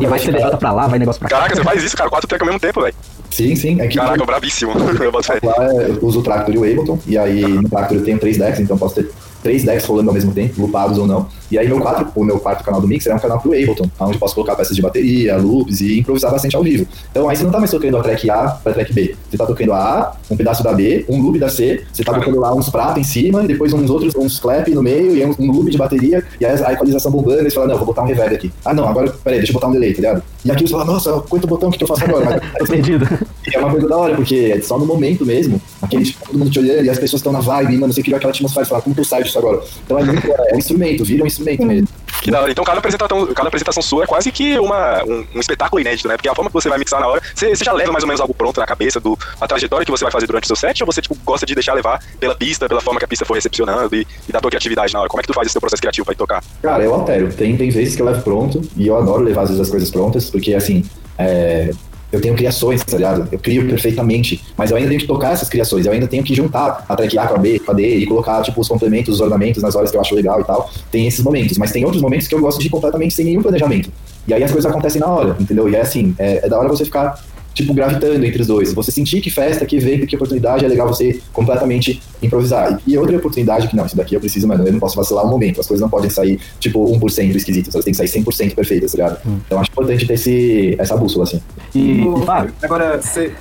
[0.00, 1.36] E vai acelerada pra lá, vai negócio pra cá.
[1.36, 2.94] Caraca, você faz isso, cara, quatro tracks ao mesmo tempo, velho.
[3.30, 3.80] Sim, sim.
[3.80, 4.72] É que Caraca, bravíssimo.
[4.98, 5.40] Eu boto fé.
[5.42, 8.18] lá é, eu uso o Tractor e o Ableton, e aí no Tractor eu tenho
[8.18, 9.10] três decks, então posso ter
[9.42, 11.26] três decks rolando ao mesmo tempo, loopados ou não.
[11.50, 13.90] E aí meu quatro, o meu quarto canal do Mixer é um canal pro Ableton,
[14.00, 16.86] onde posso colocar peças de bateria, loops e improvisar bastante ao vivo.
[17.10, 19.14] Então aí você não tá mais tocando a track A pra track B.
[19.28, 22.12] Você tá tocando a A, um pedaço da B, um loop da C, você tá
[22.12, 25.24] botando lá uns pratos em cima, e depois uns outros, uns clap no meio, e
[25.24, 27.86] um, um loop de bateria, e aí a equalização bombando, e você fala, não, vou
[27.86, 28.52] botar um reverb aqui.
[28.64, 30.22] Ah não, agora, peraí, deixa eu botar um delay, tá ligado?
[30.44, 32.40] E aqui você fala, nossa, quanto botão que eu faço agora?
[32.58, 33.06] Mas, Perdido.
[33.52, 36.50] é uma coisa da hora, porque é só no momento mesmo, aquele tipo, todo mundo
[36.50, 38.82] te olhando e as pessoas estão na vibe, mano, você criou aquela atmosfera, você fala,
[38.82, 39.62] como que eu saio agora?
[39.84, 41.88] Então é muito, é um instrumento, vira um instrumento mesmo.
[42.22, 42.52] Que da hora.
[42.52, 46.16] Então cada apresentação, cada apresentação sua é quase que uma, um, um espetáculo inédito, né?
[46.16, 48.08] Porque a forma que você vai mixar na hora, você, você já leva mais ou
[48.08, 50.56] menos algo pronto na cabeça do a trajetória que você vai fazer durante o seu
[50.56, 53.24] set, ou você tipo, gosta de deixar levar pela pista, pela forma que a pista
[53.24, 55.08] for recepcionando e, e da tua criatividade na hora?
[55.08, 56.44] Como é que tu faz esse teu processo criativo pra tocar?
[56.62, 57.32] Cara, eu altero.
[57.32, 59.90] Tem, tem vezes que eu levo pronto, e eu adoro levar às vezes as coisas
[59.90, 60.84] prontas, porque assim,
[61.18, 61.70] é,
[62.12, 63.26] eu tenho criações, tá ligado?
[63.32, 66.34] Eu crio perfeitamente, mas eu ainda tenho que tocar essas criações, eu ainda tenho que
[66.34, 69.14] juntar a track A com a B, com a D, e colocar, tipo, os complementos,
[69.14, 70.70] os ornamentos nas horas que eu acho legal e tal.
[70.90, 73.42] Tem esses momentos, mas tem outros momentos que eu gosto de ir completamente sem nenhum
[73.42, 73.90] planejamento.
[74.28, 75.68] E aí as coisas acontecem na hora, entendeu?
[75.68, 77.18] E é assim, é, é da hora você ficar
[77.54, 78.72] tipo, gravitando entre os dois.
[78.72, 82.80] Você sentir que festa, que evento, que oportunidade, é legal você completamente improvisar.
[82.86, 85.28] E outra oportunidade que, não, isso daqui eu preciso, mano, eu não posso vacilar um
[85.30, 85.60] momento.
[85.60, 88.96] As coisas não podem sair, tipo, 1% esquisitas, elas têm que sair 100% perfeitas, tá
[88.98, 89.18] ligado?
[89.46, 91.40] Então acho importante ter esse, essa bússola, assim.
[91.74, 93.32] E, e Fábio, Agora, você.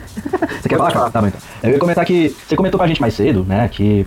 [0.61, 1.09] você quer falar?
[1.09, 1.39] Tá bom, então.
[1.63, 4.05] Eu ia comentar que você comentou pra gente mais cedo, né, que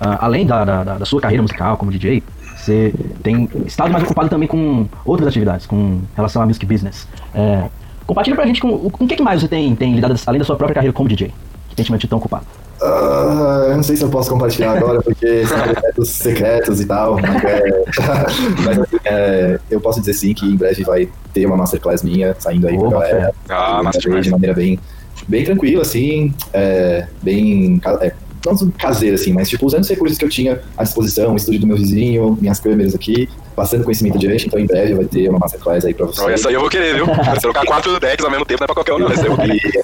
[0.00, 2.22] ah, além da, da, da- da sua carreira musical como DJ,
[2.56, 7.06] você tem estado mais ocupado também com outras atividades, com relação à music business.
[7.34, 7.64] É,
[8.08, 10.56] compartilha pra gente com, com o que, mais você tem, tem lidado além da sua
[10.56, 11.30] própria carreira como DJ,
[11.68, 12.46] que tem te mantido tão ocupado.
[12.80, 17.18] Ah, eu não sei se eu posso compartilhar agora, porque são projetos secretos e tal.
[17.20, 17.84] Mas, é,
[18.64, 22.34] mas, assim, é, eu posso dizer sim que em breve vai ter uma masterclass minha
[22.38, 23.34] saindo aí pra Opa, galera.
[23.48, 24.78] Ah, massa de maneira bem,
[25.26, 27.80] bem tranquila, assim, é, bem.
[28.00, 28.12] É,
[28.46, 31.60] não caseira, assim, mas tipo, usando os recursos que eu tinha à disposição, o estúdio
[31.60, 35.38] do meu vizinho, minhas câmeras aqui, passando conhecimento adiante, então em breve vai ter uma
[35.38, 36.28] masterclass aí pra vocês.
[36.28, 37.06] Essa aí eu vou querer, viu?
[37.34, 39.10] Se trocar quatro decks ao mesmo tempo não é pra qualquer um, não.
[39.10, 39.36] Essa eu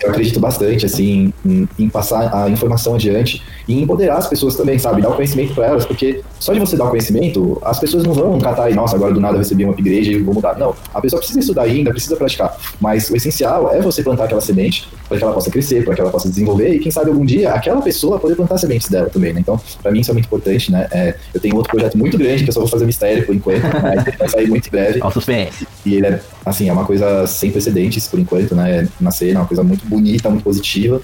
[0.03, 4.79] eu acredito bastante, assim, em, em passar a informação adiante e empoderar as pessoas também,
[4.79, 5.03] sabe?
[5.03, 8.13] Dar o conhecimento para elas, porque só de você dar o conhecimento, as pessoas não
[8.13, 10.59] vão catar e, nossa, agora do nada eu recebi um upgrade e vou mudar.
[10.59, 12.57] Não, a pessoa precisa estudar ainda, precisa praticar.
[12.81, 16.01] Mas o essencial é você plantar aquela semente para que ela possa crescer, para que
[16.01, 19.33] ela possa desenvolver e, quem sabe, algum dia aquela pessoa poder plantar sementes dela também,
[19.33, 19.41] né?
[19.41, 20.87] Então, para mim isso é muito importante, né?
[20.91, 23.64] É, eu tenho outro projeto muito grande que eu só vou fazer mistério por enquanto,
[23.83, 24.99] mas ele vai sair muito em breve.
[25.03, 25.67] Ao suspense.
[25.85, 28.89] E ele é, assim, é uma coisa sem precedentes por enquanto, né?
[29.01, 31.01] Na cena, é uma coisa muito bonita, muito positiva.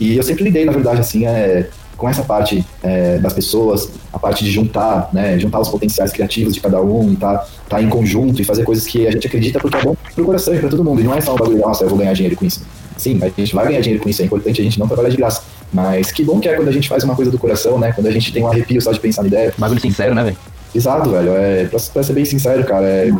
[0.00, 4.18] E eu sempre lidei, na verdade, assim, é, com essa parte é, das pessoas, a
[4.18, 5.38] parte de juntar, né?
[5.38, 8.86] Juntar os potenciais criativos de cada um e tá, tá em conjunto e fazer coisas
[8.86, 11.00] que a gente acredita porque é bom pro coração e pra todo mundo.
[11.00, 12.62] E não é só um bagulho, nossa, eu vou ganhar dinheiro com isso.
[12.96, 15.16] Sim, a gente vai ganhar dinheiro com isso, é importante a gente não trabalhar de
[15.16, 15.42] graça.
[15.72, 17.92] Mas que bom que é quando a gente faz uma coisa do coração, né?
[17.92, 19.54] Quando a gente tem um arrepio só de pensar na ideia.
[19.56, 20.36] Bagulho sincero, né, velho?
[20.74, 21.32] Exato, velho.
[21.32, 23.10] É, pra, pra ser bem sincero, cara, é,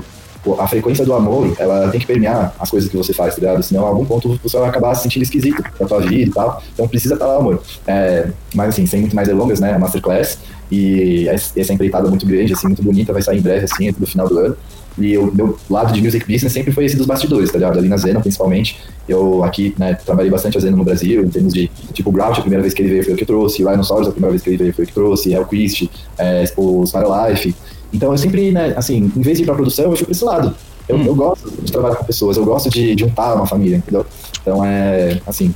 [0.59, 3.63] a frequência do amor, ela tem que permear as coisas que você faz, tá ligado?
[3.63, 6.63] Senão, a algum ponto, você vai acabar se sentindo esquisito na tua vida e tal.
[6.73, 7.63] Então, precisa estar lá, amor.
[7.87, 9.75] É, mas, assim, sem muito mais delongas, né?
[9.75, 10.39] A Masterclass.
[10.71, 14.29] E essa empreitada muito grande, assim, muito bonita, vai sair em breve, assim, no final
[14.29, 14.57] do ano.
[15.01, 17.79] E o meu lado de music business sempre foi esse dos bastidores, tá ligado?
[17.79, 18.79] Ali na Zena, principalmente.
[19.09, 22.39] Eu aqui, né, trabalhei bastante a Zena no Brasil, em termos de, tipo, o Grouch,
[22.39, 24.43] a primeira vez que ele veio foi eu que trouxe, o Rhinoceros, a primeira vez
[24.43, 27.55] que ele veio foi eu que trouxe, Hellquist, é, o Life.
[27.93, 30.25] Então eu sempre, né, assim, em vez de ir pra produção, eu fui pra esse
[30.25, 30.55] lado.
[30.89, 34.05] Eu, eu gosto de trabalhar com pessoas, eu gosto de juntar uma família, entendeu?
[34.43, 35.55] Então é, assim,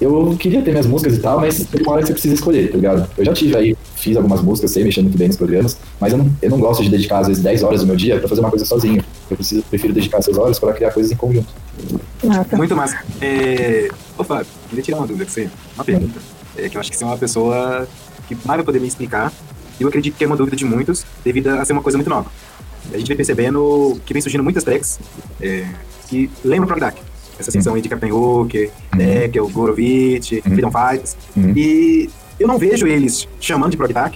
[0.00, 2.70] eu queria ter minhas músicas e tal, mas tem uma hora que você precisa escolher,
[2.70, 3.08] tá ligado?
[3.16, 6.18] Eu já tive aí, fiz algumas músicas, sei mexer muito bem nos programas, mas eu
[6.18, 8.40] não, eu não gosto de dedicar, às vezes, 10 horas do meu dia pra fazer
[8.40, 9.02] uma coisa sozinho.
[9.30, 11.48] Eu preciso, prefiro dedicar essas horas para criar coisas em conjunto.
[12.22, 12.56] Nossa.
[12.56, 12.98] Muito massa.
[13.20, 13.88] É...
[14.18, 15.48] Ô, Fábio, queria tirar uma dúvida com você.
[15.74, 16.20] Uma pergunta.
[16.56, 17.88] É que eu acho que você é uma pessoa
[18.28, 19.32] que mais vai poder me explicar.
[19.78, 22.08] E eu acredito que é uma dúvida de muitos, devido a ser uma coisa muito
[22.08, 22.30] nova.
[22.92, 24.98] a gente vem percebendo que vem surgindo muitas tracks
[25.40, 25.66] é,
[26.08, 26.96] que lembram Prog Dark.
[27.38, 31.16] Essa seção aí de Captain Hook, Decker, Gorovitch, Freedom Fighters.
[31.36, 31.52] Uhum.
[31.54, 34.14] E eu não vejo eles chamando de Prog Dark,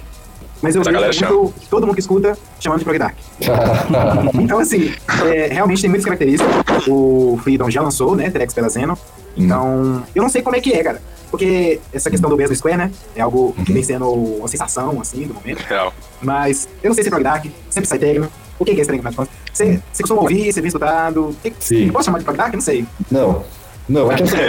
[0.62, 3.16] mas eu Mas a galera vejo muito, todo mundo que escuta chamando de Prog Dark.
[4.40, 4.92] Então, assim,
[5.32, 6.86] é, realmente tem muitas características.
[6.88, 8.30] O Freedom já lançou, né?
[8.30, 8.98] Tracks pela Zeno.
[9.36, 11.02] Então, eu não sei como é que é, cara.
[11.30, 12.90] Porque essa questão do Bezo Square, né?
[13.14, 15.62] É algo que vem sendo uma sensação, assim, do momento.
[15.62, 15.94] Real.
[16.20, 18.28] Mas eu não sei se é Prog Dark, sempre sai techno.
[18.60, 19.32] O que é esse techno, afinal de contas?
[19.52, 21.34] Você, você costuma ouvir, você vem escutado?
[21.42, 21.88] Que- Sim.
[21.90, 22.52] Posso chamar de Prog Dark?
[22.54, 22.86] Não sei.
[23.10, 23.42] Não.
[23.88, 24.36] Não, é que assim.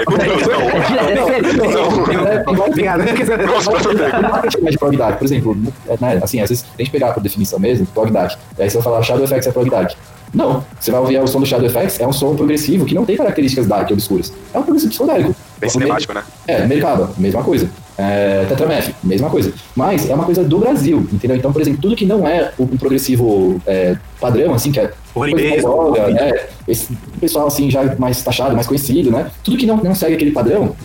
[2.27, 3.03] É, Obrigado.
[4.97, 8.11] Dark, por exemplo, é, né, assim, às vezes tem que pegar por definição mesmo, prog
[8.11, 8.37] dark.
[8.57, 9.93] E aí você vai falar Shadow Effects é prog dark.
[10.33, 13.05] Não, você vai ouvir o som do Shadow Effects, é um som progressivo que não
[13.05, 14.31] tem características dark obscuras.
[14.53, 15.35] É um progressivo psicodélico.
[15.61, 16.23] Bem cinemático, né?
[16.47, 17.69] É, Mercado, mesma coisa.
[17.97, 19.53] É, Tetramef, mesma coisa.
[19.75, 21.37] Mas é uma coisa do Brasil, entendeu?
[21.37, 24.91] Então, por exemplo, tudo que não é o um progressivo é, padrão, assim, que é
[25.63, 26.31] óbvia, né?
[26.67, 29.29] Esse pessoal, assim, já mais taxado, mais conhecido, né?
[29.43, 30.75] Tudo que não, não segue aquele padrão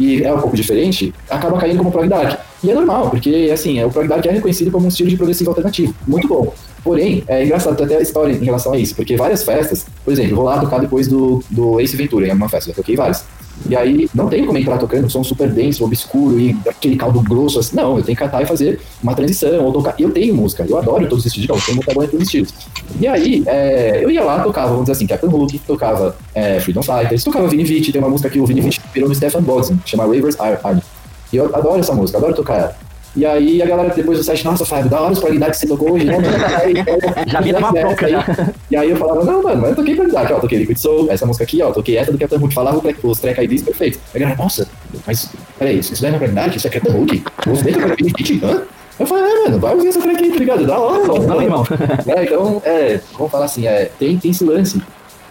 [0.00, 2.40] e é um pouco diferente, acaba caindo como prog dark.
[2.64, 5.16] E é normal, porque, assim, é, o prog dark é reconhecido como um estilo de
[5.16, 5.94] progressivo alternativo.
[6.06, 6.54] Muito bom.
[6.82, 10.32] Porém, é engraçado até a história em relação a isso, porque várias festas, por exemplo,
[10.32, 13.24] eu vou lá tocar depois do, do Ace Ventura, em uma festa, já toquei várias.
[13.68, 17.58] E aí, não tem como entrar tocando som super denso, obscuro e aquele caldo grosso
[17.58, 17.76] assim.
[17.76, 19.94] Não, eu tenho que cantar e fazer uma transição, ou tocar.
[19.98, 22.28] Eu tenho música, eu adoro todos os estilos, eu tenho muita boa em todos os
[22.28, 22.52] estilos.
[23.00, 26.82] E aí, é, eu ia lá, tocava, vamos dizer assim, Captain Hook, tocava é, Freedom
[26.82, 29.78] Fighters, tocava Vini Vici, tem uma música que o Vini Vici virou no Stefan Bodzin,
[29.84, 30.82] chama Ravers Army.
[31.32, 32.76] E eu adoro essa música, adoro tocar ela.
[33.14, 35.72] E aí a galera depois do site, nossa, Fábio, da hora os qualidades que você
[35.72, 36.16] tocou hoje, né?
[37.28, 38.10] Já vi uma aí.
[38.10, 38.24] já.
[38.70, 41.26] E aí eu falava, não, mano, mas eu toquei qualidade, ó, toquei Liquid Soul, essa
[41.26, 44.00] música aqui, ó, toquei essa do Captain Hook, falava os track IDs perfeitos.
[44.14, 44.66] Aí a galera, nossa,
[45.06, 46.56] mas peraí, isso daí não é qualidade?
[46.56, 47.22] Isso é Captain Hook?
[47.46, 48.62] Você que Vini Vici, hã?
[48.98, 50.66] Eu falei, é, mano, vai ouvir essa track aí, tá ligado?
[50.66, 51.42] Da hora, Não, mano.
[51.42, 51.64] irmão.
[52.06, 54.80] É, então, é, vamos falar assim, é, tem, tem esse lance,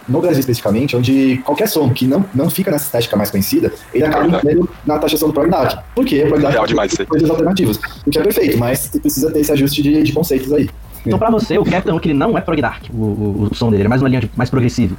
[0.08, 4.04] no Brasil especificamente, onde qualquer som que não, não fica nessa estética mais conhecida, ele
[4.04, 5.78] acaba entrando na taxação do prog dark.
[5.94, 7.78] Porque o prog dark Real demais coisas alternativas.
[8.06, 10.68] O que é perfeito, mas você precisa ter esse ajuste de, de conceitos aí.
[11.06, 13.70] Então pra você, o Captain Hook ele não é prog dark, o, o, o som
[13.70, 14.94] dele, ele é mais uma linha de- mais progressiva.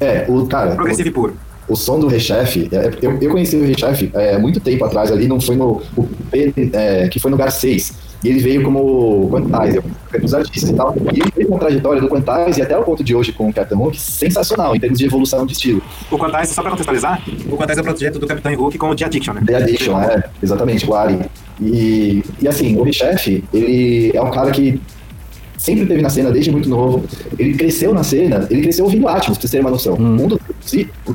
[0.00, 1.36] É, o cara, Progressivo e puro.
[1.68, 5.12] o, o som do Rechef, é, eu, eu conheci o Rechef é, muito tempo atrás
[5.12, 5.82] ali, não foi no.
[5.96, 7.92] O, P- é, que foi no Gar6.
[8.22, 9.82] E ele veio como Quantizer,
[10.20, 10.94] dos artistas e tal.
[11.12, 13.52] E ele fez uma trajetória do Quantizer e até o ponto de hoje com o
[13.52, 15.82] Captain Hook sensacional em termos de evolução de estilo.
[16.10, 18.94] O Quantize, só pra contextualizar, o Quantize é o projeto do Capitão Hook com o
[18.94, 19.42] The Addiction, né?
[19.44, 21.18] The Addiction, é, exatamente, o Ari.
[21.60, 24.80] E, e assim, o Richef, ele é um cara que
[25.62, 27.04] sempre teve na cena desde muito novo.
[27.38, 29.94] Ele cresceu na cena, ele cresceu ouvindo Atmos, pra vocês terem uma noção.
[29.94, 30.38] Um dos,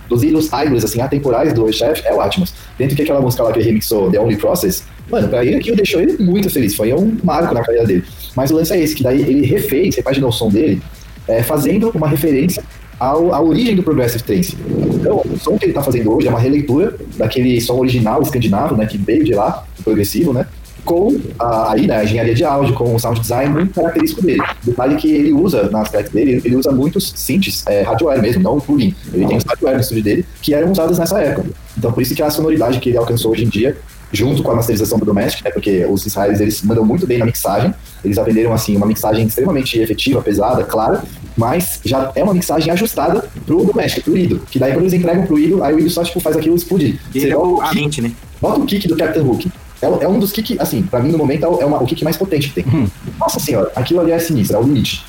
[0.07, 2.53] dos ídolos idols, assim, atemporais do Richef é o Atmos.
[2.77, 6.01] Dentro que aquela música lá que ele remixou, The Only Process, mano, ele aquilo deixou
[6.01, 6.75] ele muito feliz.
[6.75, 8.03] Foi um marco na carreira dele.
[8.35, 10.81] Mas o lance é esse, que daí ele refez, repaginou o som dele,
[11.27, 12.63] é, fazendo uma referência
[12.99, 14.57] ao, à origem do Progressive Trance.
[14.95, 18.75] Então, o som que ele está fazendo hoje é uma releitura daquele som original escandinavo,
[18.75, 20.45] né, que veio de lá, progressivo, né,
[20.83, 24.41] com a, aí, né, a engenharia de áudio, com o sound design muito característico dele.
[24.63, 28.59] Detalhe que ele usa nas tracks dele, ele usa muitos synths é, hardware mesmo, não
[28.59, 28.95] plugin.
[29.13, 31.49] Ele tem os hardware no estúdio dele que eram usados nessa época.
[31.77, 33.75] Então, por isso que a sonoridade que ele alcançou hoje em dia
[34.17, 37.25] junto com a masterização do Domestic, né, porque os israelis eles mandam muito bem na
[37.25, 41.03] mixagem, eles aprenderam assim uma mixagem extremamente efetiva, pesada, clara,
[41.37, 45.25] mas já é uma mixagem ajustada pro Domestic, pro Ido, que daí quando eles entregam
[45.25, 46.99] pro Ido, aí o Ido só tipo, faz aquilo explodir.
[47.13, 48.11] E Você é o, bota, a mente, né?
[48.41, 49.47] bota o kick do Captain Hook.
[49.79, 51.85] É, é um dos kick, assim, pra mim no momento é o, é uma- o
[51.85, 52.89] kick mais potente que tem.
[53.19, 55.05] Nossa senhora, aquilo ali é sinistro, é o limite.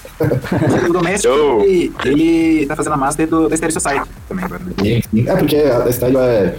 [0.88, 4.62] O Doméstico, Eu- ele, ele tá fazendo a master do, da Stereo Society também agora,
[4.64, 4.73] né?
[4.83, 5.25] Sim, sim.
[5.29, 6.55] É porque a a Style é,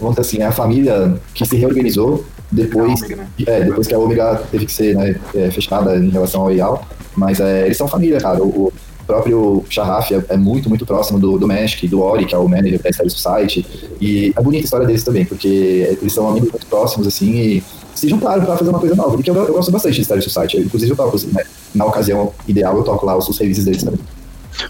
[0.00, 3.26] vamos dizer assim, é a família que se reorganizou depois, né?
[3.46, 6.84] é, depois que a Omega teve que ser né, é, fechada em relação ao EAL.
[7.16, 8.42] Mas é, eles são família, cara.
[8.42, 8.72] O, o
[9.06, 12.48] próprio Sharraf é, é muito, muito próximo do, do Magic, do Ori, que é o
[12.48, 13.66] manager da Style Society.
[14.00, 17.62] E é bonita a história deles também, porque eles são amigos muito próximos, assim, e
[17.94, 19.10] se juntaram pra fazer uma coisa nova.
[19.16, 20.56] Porque eu, eu gosto bastante de Style Society.
[20.58, 21.42] Eu, inclusive, eu toco, assim, né,
[21.74, 24.00] na ocasião ideal, eu toco lá os, os releases deles também.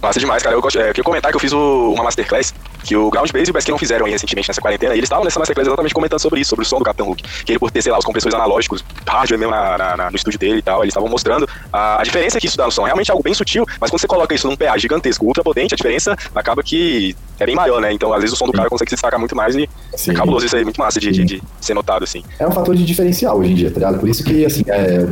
[0.03, 0.55] Massa demais, cara.
[0.57, 3.47] Eu gosto, é, queria comentar que eu fiz o- uma masterclass que o Ground Base
[3.49, 4.95] e o Baskin não fizeram aí recentemente nessa quarentena.
[4.95, 7.23] E eles estavam nessa masterclass exatamente comentando sobre isso, sobre o som do Capitão Hook.
[7.45, 10.17] Que ele, por ter, sei lá, os compressores analógicos, hardware mesmo na- na- na- no
[10.17, 12.85] estúdio dele e tal, eles estavam mostrando a, a diferença que isso dá no som.
[12.85, 15.75] Realmente é algo bem sutil, mas quando você coloca isso num PA gigantesco, ultra potente,
[15.75, 17.93] a diferença acaba que é bem maior, né?
[17.93, 20.11] Então, às vezes, o som do cara consegue se destacar muito mais e Sim.
[20.13, 22.23] é cabuloso isso aí, muito massa de, de- de ser notado, assim.
[22.39, 23.99] é um fator de diferencial hoje em dia, tá ligado?
[23.99, 25.07] Por isso que, assim, é,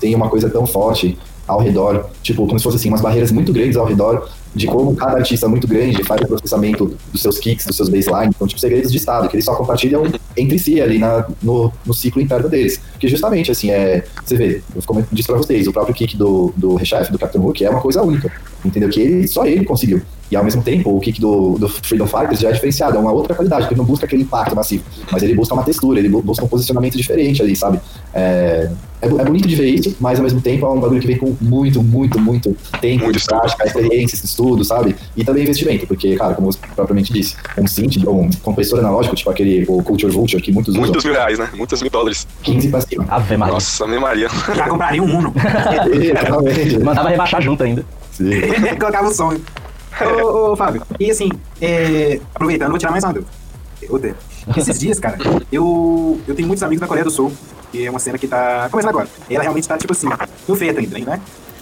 [0.00, 3.52] tem uma coisa tão forte ao redor, tipo, como se fosse assim, umas barreiras muito
[3.52, 7.66] grandes ao redor de como cada artista muito grande faz o processamento dos seus kicks,
[7.66, 10.04] dos seus baselines, então, tipo, segredos de estado, que eles só compartilham
[10.36, 12.80] entre si ali na, no, no ciclo interno deles.
[12.92, 16.16] Porque justamente, assim, é, você vê, eu como eu disse pra vocês, o próprio kick
[16.16, 18.32] do, do Rechef, do Captain Hook, é uma coisa única,
[18.64, 18.88] entendeu?
[18.88, 20.02] Que ele, só ele conseguiu.
[20.30, 23.12] E ao mesmo tempo, o kick do, do Freedom Fighters já é diferenciado, é uma
[23.12, 26.08] outra qualidade, porque ele não busca aquele impacto massivo, mas ele busca uma textura, ele
[26.08, 27.80] busca um posicionamento diferente ali, sabe?
[28.12, 31.06] É, é, é bonito de ver isso, mas ao mesmo tempo é um bagulho que
[31.06, 34.94] vem com muito, muito, muito tempo Muito de prática, experiência, estudo, sabe?
[35.16, 39.16] E também investimento, porque, cara, como você propriamente disse, um synth, ou um compressor analógico,
[39.16, 41.50] tipo aquele, o Culture Vulture, que muitos Muitos usam, mil reais, né?
[41.54, 42.26] Muitos mil dólares.
[42.42, 43.04] 15 pra cima.
[43.08, 43.54] Ave Maria.
[43.54, 44.28] Nossa, minha Maria.
[44.54, 45.34] Já compraria um Uno.
[45.92, 46.78] Exatamente.
[46.78, 47.84] Mandava rebaixar junto ainda.
[48.12, 48.30] Sim.
[48.78, 49.34] Colocava o som.
[50.00, 51.28] Ô, ô, Fábio, e assim,
[51.60, 54.14] é, aproveitando, vou tirar mais uma dúvida.
[54.56, 55.18] Esses dias, cara,
[55.50, 57.32] eu, eu tenho muitos amigos da Coreia do Sul,
[57.72, 59.08] que é uma cena que tá começando agora.
[59.28, 60.08] Ela realmente tá, tipo assim,
[60.46, 61.20] no feto ainda, né?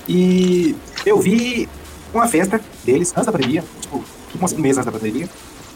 [0.08, 1.68] E eu vi
[2.16, 4.04] uma festa deles antes da pandemia, tipo,
[4.40, 5.28] um mês antes da pandemia.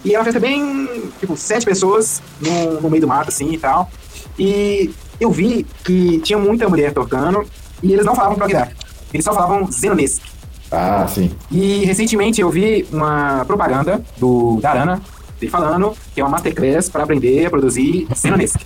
[0.04, 3.58] E é uma festa bem, tipo, sete pessoas no, no meio do mato, assim, e
[3.58, 3.90] tal.
[4.38, 7.44] E eu vi que tinha muita mulher tocando
[7.82, 8.72] e eles não falavam prog dark.
[9.12, 10.22] Eles só falavam Zenonesk.
[10.70, 11.30] Ah, sim.
[11.50, 15.02] E recentemente eu vi uma propaganda do Darana,
[15.40, 18.60] ele falando que é uma masterclass para aprender a produzir Zenonesk.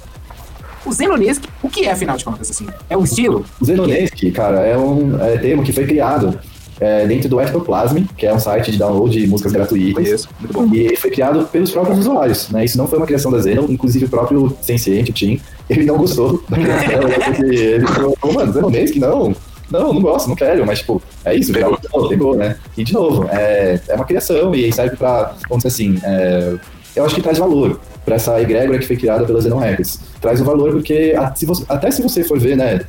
[0.84, 2.66] O Zenonesk, o que é afinal de contas, assim?
[2.90, 3.44] É um estilo?
[3.58, 6.38] O Zenonesk, cara, é um é, termo que foi criado
[6.84, 9.94] é, dentro do Ectoplasm, que é um site de download de músicas gratuitas.
[10.04, 10.68] Conheço, muito bom.
[10.74, 12.64] E ele foi criado pelos próprios usuários, né?
[12.64, 15.96] Isso não foi uma criação da Zeno, inclusive o próprio Sensiente, o Tim, ele não
[15.96, 17.42] gostou da criação.
[17.44, 19.34] ele, ele falou, mano, Zenonesk, não.
[19.70, 21.76] Não, não gosto, não quero, mas, tipo, é isso, Pegou.
[21.78, 22.56] pegou, pegou né?
[22.76, 26.54] E, de novo, é, é uma criação e serve pra, vamos dizer assim, é,
[26.94, 29.98] eu acho que traz valor pra essa egrégora que foi criada pela Zenon Records.
[30.20, 32.82] Traz o valor porque, a- se você- até se você for ver, né,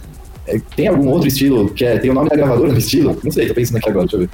[0.76, 3.18] tem algum outro estilo que é, tem o nome da gravadora no estilo?
[3.24, 4.30] Não sei, tô pensando aqui agora, deixa eu ver.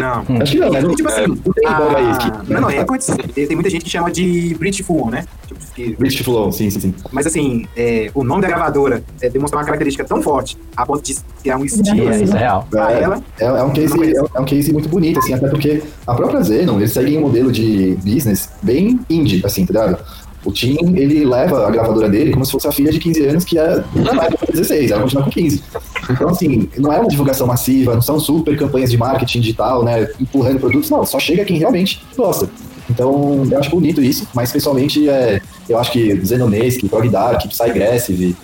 [0.00, 0.40] Não.
[0.40, 0.80] Acho que não, né?
[0.80, 2.20] Não, Tipo assim, não tem igual a esse.
[2.22, 5.26] a Nano Records, tem tem muita gente que chama de British Full, né?
[5.46, 6.94] Tipo, que- British Flow, sim, sim, sim.
[7.12, 11.02] Mas assim, é, o nome da gravadora é, demonstra uma característica tão forte a ponto
[11.04, 12.66] de criar um estilo É, assim, isso é real.
[12.70, 13.22] pra É, ela.
[13.38, 16.14] É, é um case, é, um- é um case muito bonito, assim, até porque a
[16.14, 20.02] própria Zenon, eles seguem um modelo de business bem indie, assim, tá ligado?
[20.44, 23.44] O Tim, ele leva a gravadora dele como se fosse a filha de 15 anos,
[23.44, 25.62] que é não vai pra 16, ela continua com 15.
[26.10, 30.08] Então, assim, não é uma divulgação massiva, não são super campanhas de marketing digital, né,
[30.20, 32.48] empurrando produtos, não, só chega quem realmente gosta.
[32.88, 38.34] Então, eu acho bonito isso, mas pessoalmente, é, eu acho que Zenonesk, Prog Dark, Psygressive,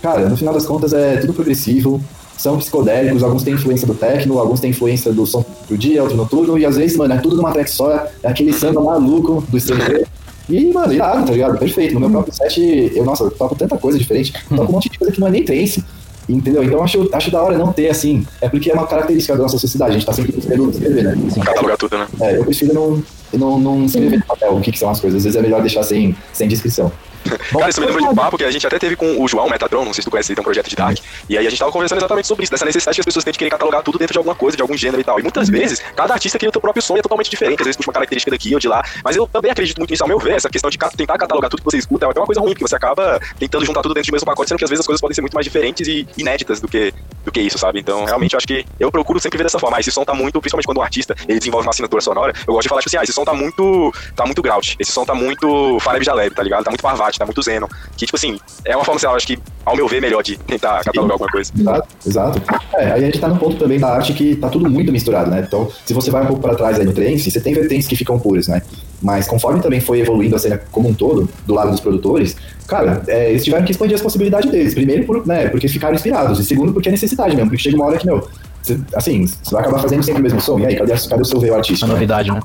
[0.00, 2.00] cara, no final das contas é tudo progressivo,
[2.36, 6.16] são psicodélicos, alguns têm influência do techno, alguns têm influência do som do dia, outro
[6.16, 7.90] noturno, e às vezes, mano, é tudo numa track só,
[8.22, 10.06] é aquele samba maluco do estrangeiro.
[10.52, 11.58] E, mano, irado, tá ligado?
[11.58, 11.94] Perfeito.
[11.94, 14.98] No meu próprio set, eu, nossa, eu toco tanta coisa diferente, toco um monte de
[14.98, 15.82] coisa que não é nem trance.
[16.28, 16.62] Entendeu?
[16.62, 18.24] Então eu acho, acho da hora não ter assim.
[18.40, 21.16] É porque é uma característica da nossa sociedade, a gente tá sempre buscando escrever, né?
[21.44, 22.06] Catalogar tudo, né?
[22.20, 25.18] É, eu prefiro não, não, não escrever no papel o que, que são as coisas.
[25.18, 26.92] Às vezes é melhor deixar sem, sem descrição.
[27.22, 29.48] Cara, isso me lembra de um papo que a gente até teve com o João
[29.48, 30.98] Metatron, não sei se tu conhece, ele tem um projeto de Dark.
[31.28, 33.32] E aí a gente tava conversando exatamente sobre isso, dessa necessidade que as pessoas têm
[33.32, 35.18] de querer catalogar tudo dentro de alguma coisa, de algum gênero e tal.
[35.18, 37.60] E muitas vezes, cada artista cria o seu próprio som e é totalmente diferente.
[37.60, 38.82] Às vezes puxa uma característica daqui ou de lá.
[39.04, 41.60] Mas eu também acredito muito nisso, ao meu ver, essa questão de tentar catalogar tudo
[41.60, 44.10] que você escuta é até uma coisa ruim, porque você acaba tentando juntar tudo dentro
[44.10, 46.06] do mesmo pacote, sendo que às vezes as coisas podem ser muito mais diferentes e
[46.16, 46.92] inéditas do que,
[47.24, 47.80] do que isso, sabe?
[47.80, 49.76] Então, realmente, eu acho que eu procuro sempre ver dessa forma.
[49.76, 52.54] Ah, esse som tá muito, principalmente quando o artista ele desenvolve uma assinatura sonora, eu
[52.54, 53.92] gosto de falar, tipo assim, ah, esse som tá muito.
[54.14, 56.64] tá muito grout, esse som tá muito Fareb Jaleb, tá ligado?
[56.64, 56.82] Tá muito
[57.18, 57.68] Tá muito Zeno.
[57.96, 60.22] Que, tipo assim, é uma forma, sei lá, eu acho que, ao meu ver, melhor
[60.22, 61.52] de tentar catalogar alguma coisa.
[61.58, 62.42] Exato, exato.
[62.74, 65.30] É, aí a gente tá num ponto também da arte que tá tudo muito misturado,
[65.30, 65.44] né?
[65.46, 67.96] Então, se você vai um pouco para trás aí no trance, você tem vertentes que
[67.96, 68.62] ficam puras, né?
[69.00, 73.02] Mas conforme também foi evoluindo a cena como um todo, do lado dos produtores, cara,
[73.08, 74.74] é, eles tiveram que expandir as possibilidades deles.
[74.74, 76.38] Primeiro, por, né, porque ficaram inspirados.
[76.38, 77.50] E segundo, porque é necessidade mesmo.
[77.50, 78.28] Porque chega uma hora que, meu,
[78.62, 80.58] você- assim, você vai acabar fazendo sempre o mesmo som.
[80.60, 81.88] E aí, cadê, cadê o seu veio Uma artístico?
[81.88, 81.94] né?
[81.94, 82.36] novidade, né?
[82.36, 82.42] né?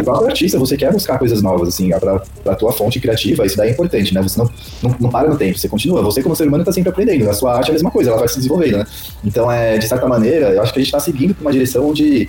[0.00, 3.56] O próprio artista, você quer buscar coisas novas, assim, pra, pra tua fonte criativa, isso
[3.56, 4.22] daí é importante, né?
[4.22, 4.50] Você não,
[4.82, 6.02] não, não para no tempo, você continua.
[6.02, 7.28] Você, como ser humano, tá sempre aprendendo.
[7.28, 8.86] A sua arte é a mesma coisa, ela vai se desenvolvendo, né?
[9.24, 11.88] Então, é, de certa maneira, eu acho que a gente tá seguindo pra uma direção
[11.88, 12.28] onde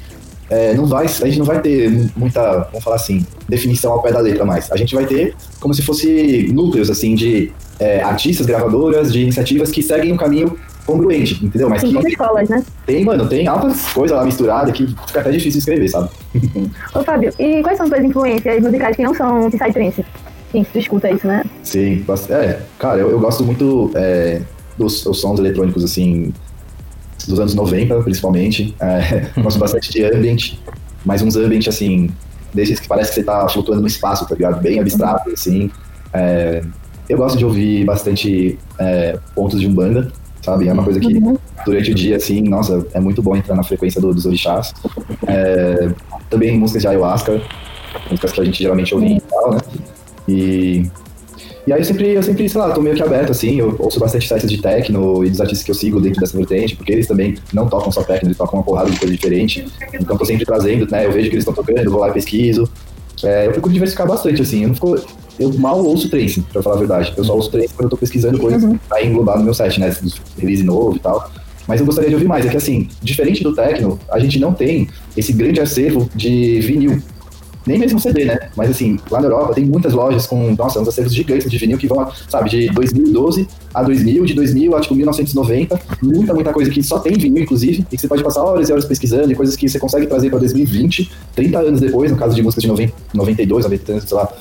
[0.49, 4.11] é, não vai, a gente não vai ter muita, vamos falar assim, definição ao pé
[4.11, 4.71] da letra mais.
[4.71, 9.71] A gente vai ter como se fosse núcleos, assim, de é, artistas, gravadoras, de iniciativas
[9.71, 10.57] que seguem um caminho
[10.89, 11.69] congruente, entendeu?
[11.69, 12.63] Mas Sim, que escolas, né?
[12.85, 16.09] tem, mano, tem altas coisas lá misturadas que fica até difícil escrever, sabe?
[16.93, 20.05] Ô, Fábio, e quais são suas influências musicais que não são Psytrance?
[20.51, 21.43] Sim, tu escuta isso, né?
[21.61, 24.41] Sim, é, cara, eu, eu gosto muito é,
[24.77, 26.33] dos, dos sons eletrônicos, assim,
[27.27, 28.75] dos anos 90, principalmente.
[28.79, 30.53] É, gosto bastante de ambient,
[31.05, 32.09] mas uns ambient, assim,
[32.53, 34.59] desses que parece que você tá flutuando no espaço, tá ligado?
[34.61, 35.69] Bem abstrato, assim.
[36.11, 36.63] É,
[37.07, 40.11] eu gosto de ouvir bastante é, pontos de Umbanda,
[40.41, 40.67] sabe?
[40.67, 41.19] É uma coisa que
[41.65, 44.73] durante o dia, assim, nossa, é muito bom entrar na frequência do- dos orixás.
[45.27, 45.89] É,
[46.29, 47.41] também músicas de ayahuasca,
[48.09, 49.59] músicas que a gente geralmente ouve e tal, né?
[50.27, 50.85] E,
[51.67, 53.99] e aí eu sempre, eu sempre, sei lá, tô meio que aberto, assim, eu ouço
[53.99, 57.07] bastante sites de techno e dos artistas que eu sigo dentro dessa vertente, porque eles
[57.07, 59.67] também não tocam só techno, eles tocam uma porrada de coisa diferente.
[59.93, 61.05] Então tô sempre trazendo, né?
[61.05, 62.69] Eu vejo que eles estão tocando, eu vou lá e pesquiso.
[63.23, 64.95] É, eu procuro diversificar bastante, assim, eu não fico.
[65.39, 67.13] Eu mal ouço trance, pra falar a verdade.
[67.15, 69.95] Eu só ouço trance quando eu tô pesquisando coisas pra englobar no meu set, né?
[70.37, 71.31] Release novo e tal.
[71.67, 72.45] Mas eu gostaria de ouvir mais.
[72.45, 77.01] É que assim, diferente do techno, a gente não tem esse grande acervo de vinil.
[77.67, 78.39] Nem mesmo CD, né?
[78.55, 81.77] Mas assim, lá na Europa tem muitas lojas com, nossa, uns acervos gigantes de vinil
[81.77, 85.79] que vão, sabe, de 2012 a 2000, de 2000 a tipo 1990.
[86.01, 88.71] Muita, muita coisa que só tem vinil, inclusive, e que você pode passar horas e
[88.71, 92.33] horas pesquisando, e coisas que você consegue trazer pra 2020, 30 anos depois, no caso
[92.33, 94.33] de músicas de 90, 92, 90, sei lá.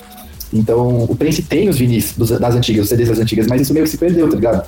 [0.53, 3.73] Então, o Prince tem os vinis dos- das antigas, os CDs das antigas, mas isso
[3.75, 4.65] meio que se perdeu, tá ligado?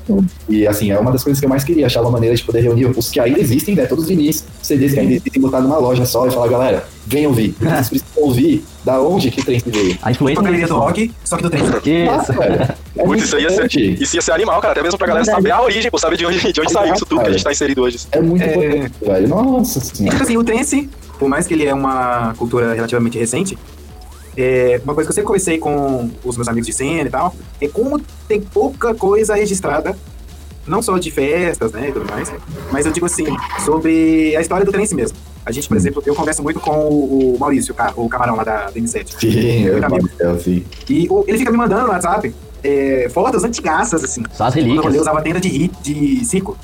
[0.49, 2.61] E assim, é uma das coisas que eu mais queria, achar uma maneira de poder
[2.61, 3.87] reunir os que ainda existem, né?
[3.87, 7.27] Todos os vinis, CDs que ainda existem, botar numa loja só e falar, galera, vem
[7.27, 7.55] ouvir.
[7.61, 9.97] Vocês precisam ouvir da onde que Prince veio.
[10.03, 11.63] A influência Porcaria do rock, só que do trem.
[11.65, 12.33] Isso.
[12.35, 12.77] cara.
[12.97, 14.73] É Putz, isso, ia ser, isso ia ser animal, cara.
[14.73, 17.07] Até mesmo pra galera saber a origem, pô, saber de onde, de onde saiu isso
[17.07, 17.99] tudo que a gente tá inserido hoje.
[18.13, 18.55] É muito É.
[18.55, 19.29] importante, velho.
[19.29, 20.15] Nossa senhora.
[20.15, 23.57] Então, assim, o trance, por mais que ele é uma cultura relativamente recente,
[24.37, 27.35] é, uma coisa que eu sempre conversei com os meus amigos de cena e tal,
[27.61, 29.97] é como tem pouca coisa registrada,
[30.67, 32.33] não só de festas, né, e tudo mais,
[32.71, 33.25] mas eu digo assim,
[33.65, 35.17] sobre a história do trance mesmo.
[35.45, 38.45] A gente, por exemplo, eu converso muito com o, Maurício, o ca- o camarão lá
[38.45, 39.19] da, da M7.
[39.19, 40.09] Sim, amigo.
[40.41, 40.65] sim.
[40.89, 44.23] E o- ele fica me mandando no WhatsApp é, fotos antigaças, assim.
[44.35, 45.01] Só as Quando eu relíquias.
[45.01, 46.59] usava tenda de, de circo.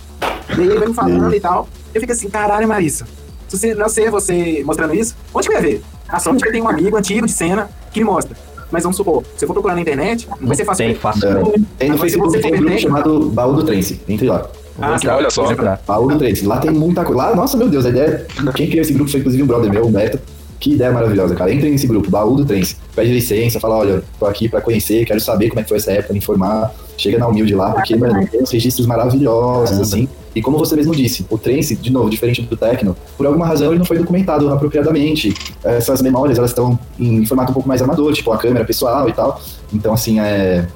[0.51, 1.67] E aí ele vai me falando e tal.
[1.95, 3.07] Eu fico assim, caralho, Marissa.
[3.49, 5.83] Se você não ser você mostrando isso, onde que ia ver?
[6.09, 8.37] A sorte que eu tenho um amigo antigo de cena que me mostra.
[8.71, 10.87] Mas vamos supor, se eu for procurar na internet, não vai ser fácil.
[10.87, 11.29] Tem fácil.
[11.29, 11.43] É,
[11.79, 14.01] Tem no Facebook você tem um grupo chamado Baú do Trance.
[14.09, 14.49] Entre lá.
[14.81, 15.47] Ah, Entrar, olha só.
[15.87, 16.45] Baú do Trance.
[16.45, 17.23] Lá tem muita coisa.
[17.23, 18.27] Lá, nossa, meu Deus, a ideia.
[18.55, 20.19] Quem criou esse grupo foi inclusive um brother meu, o Beto.
[20.59, 21.53] Que ideia maravilhosa, cara.
[21.53, 22.77] Entrem nesse grupo, Baú do Trance.
[22.95, 25.93] Pede licença, fala: olha, tô aqui pra conhecer, quero saber como é que foi essa
[25.93, 26.75] época, me informar.
[26.97, 30.09] Chega na humilde lá, porque, mano, tem uns registros maravilhosos, assim.
[30.37, 33.71] E como você mesmo disse, o trance, de novo, diferente do techno, por alguma razão
[33.71, 35.33] ele não foi documentado apropriadamente.
[35.65, 39.15] Essas memórias, elas estão em formato um pouco mais amador, tipo a câmera pessoal e
[39.15, 39.41] tal.
[39.73, 40.69] Então, assim, é...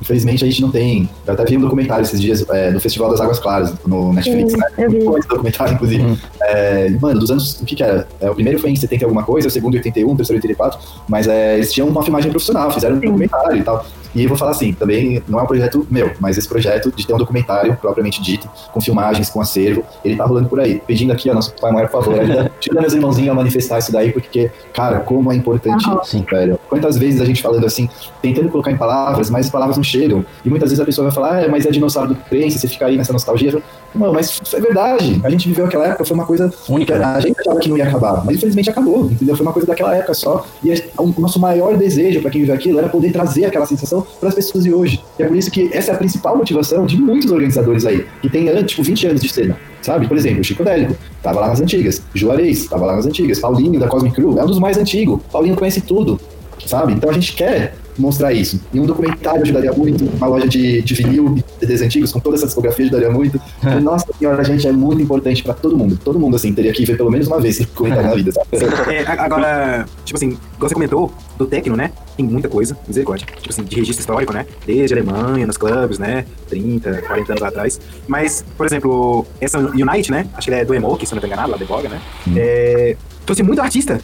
[0.00, 1.08] Infelizmente a gente não tem.
[1.26, 4.52] Eu até vi um documentário esses dias é, do Festival das Águas Claras, no Netflix,
[4.52, 4.66] Sim, né?
[4.76, 4.98] eu vi.
[4.98, 6.02] Muito documentário, inclusive.
[6.02, 6.18] Uhum.
[6.42, 7.58] É, mano, dos anos.
[7.62, 8.06] O que que era?
[8.20, 10.36] É, o primeiro foi em 70 e alguma coisa, o segundo em 81, o terceiro
[10.36, 10.78] em 84.
[11.08, 13.06] Mas é, eles tinham uma filmagem profissional, fizeram um Sim.
[13.06, 13.86] documentário e tal.
[14.16, 17.06] E eu vou falar assim, também não é um projeto meu, mas esse projeto de
[17.06, 20.80] ter um documentário propriamente dito, com filmagens, com acervo, ele tá rolando por aí.
[20.86, 23.92] Pedindo aqui, ó, nosso pai maior, por favor, ajuda ajuda meus irmãozinhos a manifestar isso
[23.92, 26.58] daí, porque, cara, como é importante isso, velho.
[26.66, 27.90] Quantas vezes a gente falando assim,
[28.22, 30.24] tentando colocar em palavras, mas as palavras não chegam.
[30.42, 32.86] E muitas vezes a pessoa vai falar, ah, mas é dinossauro do trance, você fica
[32.86, 33.62] aí nessa nostalgia.
[33.94, 35.20] Não, mas é verdade.
[35.24, 37.04] A gente viveu aquela época, foi uma coisa Única, né?
[37.04, 39.36] a gente achava que não ia acabar, mas infelizmente acabou, entendeu?
[39.36, 40.46] Foi uma coisa daquela época só.
[40.64, 44.28] E o nosso maior desejo para quem viveu aquilo era poder trazer aquela sensação para
[44.28, 45.02] as pessoas de hoje.
[45.18, 48.28] E é por isso que essa é a principal motivação de muitos organizadores aí, que
[48.28, 49.56] tem tipo 20 anos de cena.
[49.82, 50.08] Sabe?
[50.08, 52.02] Por exemplo, Chico Délico, tava lá nas antigas.
[52.14, 53.38] Juarez, tava lá nas antigas.
[53.38, 55.20] Paulinho, da Cosmic Crew, é um dos mais antigos.
[55.30, 56.18] Paulinho conhece tudo,
[56.66, 56.92] sabe?
[56.92, 58.60] Então a gente quer mostrar isso.
[58.72, 62.36] E um documentário ajudaria muito, uma loja de, de vinil, de CDs antigos, com toda
[62.36, 63.40] essa discografia ajudaria muito.
[63.76, 65.98] E, nossa senhora, gente, é muito importante pra todo mundo.
[66.02, 68.46] Todo mundo, assim, teria que ver pelo menos uma vez esse documentário na vida, sabe?
[68.96, 71.90] É, agora, tipo assim, igual você comentou, do Tecno, né?
[72.16, 73.26] Tem muita coisa, misericórdia.
[73.26, 74.46] Tipo assim, de registro histórico, né?
[74.64, 76.24] Desde a Alemanha, nos clubes, né?
[76.48, 77.80] 30, 40 anos atrás.
[78.06, 80.26] Mas, por exemplo, essa Unite, né?
[80.34, 82.00] Acho que é do Emoke, se eu não tô enganado, lá de Boga, né?
[82.36, 84.00] É, trouxe muito artista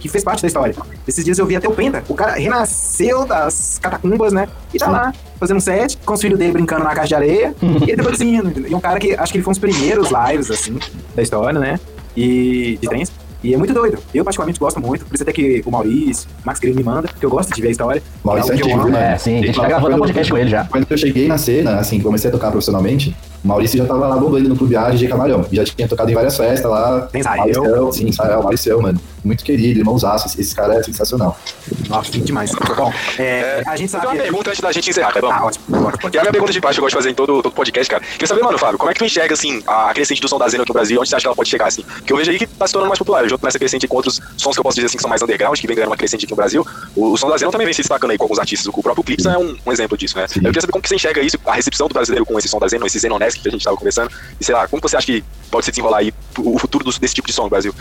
[0.00, 0.74] que fez parte da história.
[1.06, 2.02] Esses dias eu vi até o Penta.
[2.08, 4.48] O cara renasceu das catacumbas, né?
[4.72, 4.92] E tá Sim.
[4.92, 7.54] lá, fazendo um set, com os filhos dele brincando na caixa de areia.
[7.62, 8.66] e ele tá produzindo.
[8.68, 10.78] E um cara que acho que ele foi um dos primeiros lives, assim,
[11.14, 11.78] da história, né?
[12.16, 13.10] E de trens.
[13.40, 13.96] E é muito doido.
[14.12, 15.04] Eu, particularmente, gosto muito.
[15.06, 17.62] Por isso até que o Maurício, o Max Querido me manda, que eu gosto de
[17.62, 18.02] ver a história.
[18.24, 18.88] Maurício é é antigo, amo.
[18.88, 19.12] né?
[19.14, 20.64] É, sim, a gente tá Quando- gravando um podcast com ele já.
[20.64, 24.16] Quando eu cheguei na cena, assim, comecei a tocar profissionalmente, o Maurício já tava lá
[24.16, 25.44] bombando no Clube A, DJ Camarão.
[25.52, 27.02] Já tinha tocado em várias festas lá.
[27.12, 27.92] Tem Israel.
[27.92, 29.00] Sim, Israel, Maurício, mano.
[29.28, 30.26] Muito querido, irmãozaço.
[30.26, 31.38] Esse, esse cara é sensacional.
[31.86, 32.50] Nossa, demais.
[32.50, 34.06] Bom, é, a gente Eu tenho sabe...
[34.06, 35.30] uma pergunta antes da gente encerrar, tá bom?
[35.30, 35.64] Ah, ótimo.
[35.68, 35.98] Bora.
[36.10, 37.90] E a minha pergunta de baixo que eu gosto de fazer em todo, todo podcast,
[37.90, 38.02] cara.
[38.02, 40.48] Queria saber, mano, Fábio, como é que tu enxerga, assim, a crescente do som da
[40.48, 40.98] Zena aqui no Brasil?
[40.98, 41.82] Onde você acha que ela pode chegar, assim?
[41.82, 43.22] Porque eu vejo aí que tá se tornando mais popular.
[43.22, 45.20] Eu junto nessa crescente com outros sons que eu posso dizer, assim, que são mais
[45.20, 46.66] underground, que vem ganhando uma crescente aqui no Brasil.
[46.96, 48.66] O, o som da Zena também vem se destacando aí com alguns artistas.
[48.66, 50.26] O próprio Clips é um, um exemplo disso, né?
[50.26, 50.40] Sim.
[50.40, 52.58] Eu queria saber como que você enxerga isso, a recepção do brasileiro com esse som
[52.58, 54.10] da Zena, esse Zenonesque que a gente tava conversando.
[54.40, 57.28] E sei lá, como você acha que pode se desenrolar aí o futuro desse tipo
[57.28, 57.74] de som no Brasil?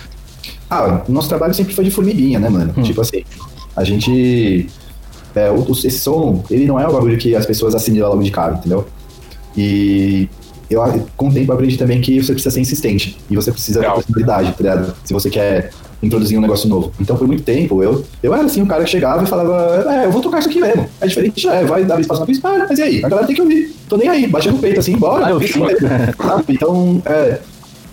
[0.69, 2.73] Ah, o nosso trabalho sempre foi de formiguinha, né, mano?
[2.83, 3.23] Tipo assim,
[3.75, 4.67] a gente.
[5.35, 8.23] É, o- o- esse som, ele não é um bagulho que as pessoas assimilam logo
[8.23, 8.87] de cara, entendeu?
[9.55, 10.27] E
[10.69, 10.81] eu
[11.15, 14.51] com o tempo aprendi também que você precisa ser insistente e você precisa ter personalidade,
[14.51, 14.95] tá ligado?
[15.03, 15.71] Se você quer
[16.03, 16.91] introduzir um negócio novo.
[16.99, 20.05] Então, por muito tempo, eu, eu era assim, um cara que chegava e falava, é,
[20.05, 20.87] eu vou tocar isso aqui mesmo.
[21.01, 23.05] É diferente, é, vai dar espaço na ah, mas e aí?
[23.05, 23.75] A galera tem que ouvir.
[23.89, 25.25] Tô nem aí, baixando o peito assim, bora.
[25.25, 25.49] Ah, eu vi
[26.49, 27.39] então, é,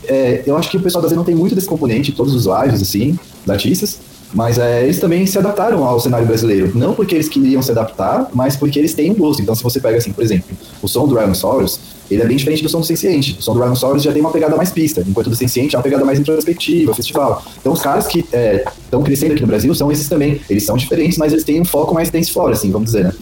[0.09, 2.47] é, eu acho que o pessoal da Z não tem muito desse componente, todos os
[2.47, 3.99] lives, assim, da artistas.
[4.35, 6.73] Mas é, eles também se adaptaram ao cenário brasileiro.
[6.75, 9.41] Não porque eles queriam se adaptar, mas porque eles têm um gosto.
[9.41, 11.79] Então, se você pega, assim, por exemplo, o som do Rhinoceros,
[12.11, 13.37] ele é bem diferente do som do Senciente.
[13.39, 15.85] O som do Rhinoceros já tem uma pegada mais pista, enquanto do Senciente é uma
[15.85, 17.45] pegada mais introspectiva, festival.
[17.61, 20.41] Então, os caras que estão é, crescendo aqui no Brasil são esses também.
[20.51, 23.13] Eles são diferentes, mas eles têm um foco mais dance floor, assim, vamos dizer, né?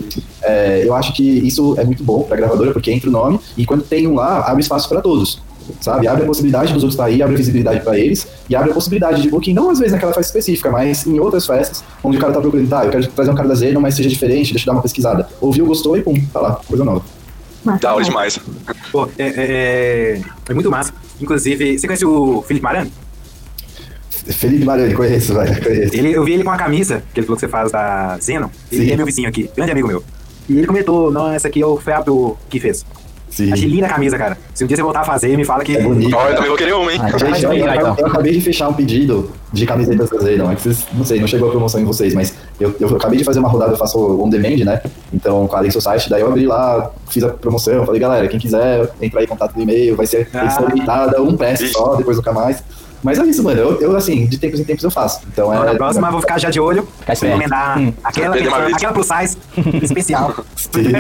[0.43, 3.67] É, eu acho que isso é muito bom pra gravadora, porque entra o nome, e
[3.67, 5.39] quando tem um lá, abre espaço para todos
[5.81, 6.07] sabe?
[6.07, 8.75] Abre a possibilidade dos outros estar aí, abre a visibilidade para eles e abre a
[8.75, 12.21] possibilidade de booking, não às vezes naquela festa específica, mas em outras festas, onde o
[12.21, 14.65] cara tá procurando, tá, eu quero trazer um cara da Zeno, mas seja diferente, deixa
[14.69, 15.29] eu dar uma pesquisada.
[15.41, 17.03] Ouviu, gostou e pum, tá lá, coisa nova.
[17.81, 18.39] Da hora demais.
[18.91, 20.93] Pô, é, é, é, é, muito massa.
[21.21, 22.91] Inclusive, você conhece o Felipe Marano?
[24.11, 25.95] Felipe Marano, conheço, velho, conheço.
[25.95, 28.51] Ele, eu vi ele com a camisa, que ele falou que você faz da Zeno.
[28.71, 28.93] Ele Sim.
[28.93, 30.03] é meu vizinho aqui, grande amigo meu.
[30.49, 32.85] E ele comentou, não, essa aqui é o Fábio que fez.
[33.33, 33.51] Sim.
[33.51, 34.37] Achei linda a camisa, cara.
[34.53, 35.75] Se um dia você voltar a fazer, me fala que.
[35.75, 36.15] É bonito.
[36.15, 37.01] Oh, eu também vou querer uma, hein?
[37.03, 40.51] Ah, então eu, eu, eu, eu, acabei de fechar um pedido de camisetas da não
[40.51, 43.19] é que vocês, não sei, não chegou a promoção em vocês, mas eu, eu acabei
[43.19, 44.83] de fazer uma rodada, eu faço on demand, né?
[45.13, 48.39] Então, com a Alex Society, daí eu abri lá, fiz a promoção, falei, galera, quem
[48.39, 50.65] quiser entrar aí em contato do e-mail, vai ser ah.
[50.69, 52.63] limitada, um press só, depois nunca mais.
[53.03, 53.61] Mas é isso, mano.
[53.61, 55.21] Eu, eu, assim, de tempos em tempos eu faço.
[55.33, 55.65] Então é.
[55.65, 56.87] Na próxima eu vou ficar já de olho.
[57.01, 57.93] Ficar encomendar hum.
[58.05, 59.37] aquela, aquela, aquela plus size
[59.83, 60.35] especial.
[60.57, 60.93] Sim,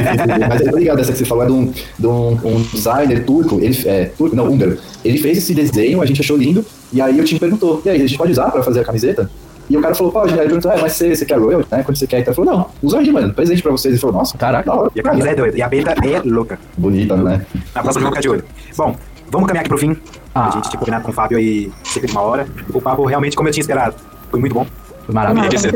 [0.48, 3.60] mas é ligado essa que você falou é de um, de um, um designer turco,
[3.60, 4.78] ele é turco, não, húngaro.
[5.04, 7.96] Ele fez esse desenho, a gente achou lindo, e aí o time perguntou: e aí,
[7.96, 9.30] a gente pode usar pra fazer a camiseta?
[9.70, 10.32] E o cara falou, pode.
[10.34, 11.82] Aí ele perguntou, ah, mas você, você quer Royal, né?
[11.82, 13.94] Quando você quer, então ele falou, não, usa aí, mano, presente pra vocês.
[13.94, 14.90] Ele falou, nossa, caraca, da hora.
[14.94, 16.58] E a camisa é doida, e a beta é louca.
[16.76, 17.46] Bonita, né?
[17.74, 18.44] Na próxima vamos ficar de olho.
[18.76, 18.96] Bom,
[19.30, 19.96] vamos caminhar aqui pro fim.
[20.34, 20.48] Ah.
[20.48, 22.46] A gente tinha combinado com o Fábio aí cerca de uma hora.
[22.72, 23.94] O papo realmente, como eu tinha esperado,
[24.30, 24.66] foi muito bom.
[25.04, 25.68] Foi maravilhoso.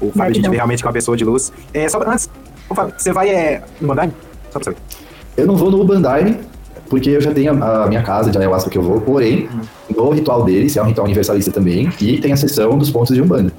[0.00, 1.52] O Fábio, a gente vê realmente é uma pessoa de luz.
[1.72, 2.28] É, só antes,
[2.68, 4.10] o Fábio, você vai é, no Bandai?
[4.50, 4.78] Só pra saber.
[5.36, 6.40] Eu não vou no Bandai,
[6.88, 9.60] porque eu já tenho a, a minha casa de ayahuasca que eu vou, porém, hum.
[9.94, 13.22] no ritual deles, é um ritual universalista também, e tem a sessão dos pontos de
[13.22, 13.52] Umbanda.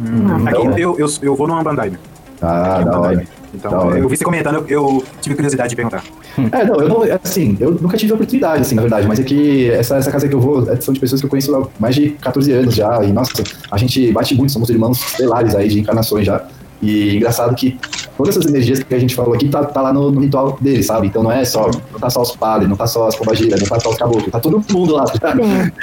[0.00, 1.92] Hum, então, aqui eu, eu, eu vou no Bandai.
[2.40, 3.26] Ah, da hora.
[3.54, 6.04] Então, eu vi você comentando, eu, tive curiosidade de perguntar.
[6.52, 9.22] É, não, eu não, assim, eu nunca tive a oportunidade, assim, na verdade, mas é
[9.22, 11.66] que essa, essa casa que eu vou é, são de pessoas que eu conheço há
[11.78, 15.68] mais de 14 anos já, e nossa, a gente bate muito, somos irmãos estelares aí
[15.68, 16.46] de encarnações já.
[16.82, 17.78] E engraçado que
[18.22, 20.82] todas essas energias que a gente falou aqui tá, tá lá no, no, ritual dele,
[20.82, 21.06] sabe?
[21.06, 23.68] Então não é só, não tá só os padres, não tá só as pombagiras, não
[23.68, 25.04] tá só os caboclos, tá todo mundo lá.
[25.04, 25.34] Tá?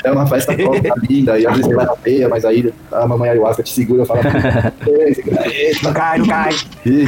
[0.03, 3.07] É uma festa tá linda, e às vezes você vai na feia, mas aí a
[3.07, 4.21] mamãe ayahuasca te segura e fala,
[5.83, 6.53] não cai, não cai.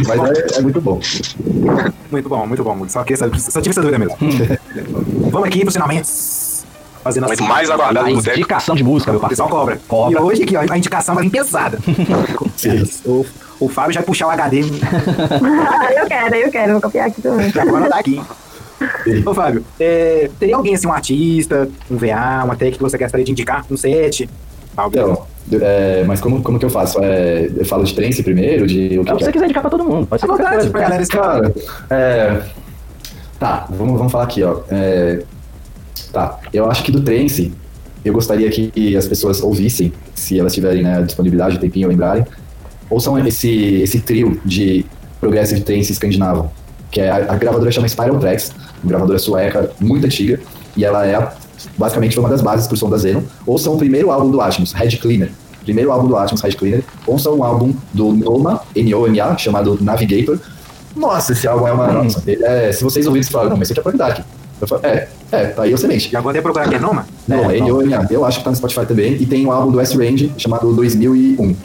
[0.08, 1.00] mas é, é, muito bom.
[2.12, 2.88] Muito bom, muito bom.
[2.88, 4.18] Só, que, só, só tive essa dúvida mesmo.
[5.32, 6.08] Vamos aqui pro finalmente
[7.04, 9.44] fazendo Mas mais aguardado a indicação de música, meu parceiro.
[9.44, 9.82] O pessoal cobra.
[9.88, 10.20] cobra.
[10.20, 11.80] E hoje aqui, ó, a indicação vai vir pesada.
[12.56, 12.84] Sim.
[13.60, 14.62] O Fábio já puxar o HD.
[15.98, 17.52] eu quero, eu quero, vou copiar aqui também.
[17.56, 18.22] Agora tá aqui.
[19.26, 23.26] Ô, Fábio, é, teria alguém assim, um artista, um VA, uma tech que você gostaria
[23.26, 23.66] de indicar?
[23.70, 24.30] Um set?
[24.78, 25.26] Algo então,
[25.62, 27.04] é, mas como, como que eu faço?
[27.04, 28.66] É, eu falo de trance primeiro?
[28.66, 30.08] De, o que, que você quiser indicar pra todo mundo.
[30.08, 30.70] Pode ser coisa.
[30.70, 31.54] Pra galera Cara,
[31.90, 32.42] é,
[33.40, 34.62] tá, vamos, vamos falar aqui, ó.
[34.70, 35.24] É,
[36.14, 37.52] tá, eu acho que do trance,
[38.06, 42.26] eu gostaria que as pessoas ouvissem, se elas tiverem né, disponibilidade, o tempinho, lembrarem,
[42.90, 43.50] ouçam esse,
[43.82, 44.86] esse trio de
[45.20, 46.52] progressive trance escandinavo,
[46.92, 48.52] que é a, a gravadora chama Spiral Tracks,
[48.84, 50.40] uma gravadora sueca muito antiga,
[50.76, 51.32] e ela é
[51.78, 53.24] basicamente uma das bases pro som da Zeno.
[53.46, 55.32] Ouçam o primeiro álbum do Atmos, Head Cleaner.
[55.64, 56.84] Primeiro álbum do Atmos, Head Cleaner.
[57.06, 60.40] Ouçam um álbum do Noma, N-O-M-A, chamado Navigator.
[60.96, 61.90] Nossa, esse álbum é uma.
[61.90, 62.04] Hum.
[62.04, 64.26] Nossa, é, se vocês ouvirem, vocês falam, não, mas isso aqui é qualidade.
[64.62, 66.12] Eu falo, é, é, tá aí o semente.
[66.12, 67.06] E agora tem procurar aqui, é Noma?
[67.28, 68.08] Noma, é, N-O-M-A.
[68.10, 69.14] Eu acho que tá no Spotify também.
[69.14, 71.56] E tem um álbum do S-Range chamado 2001.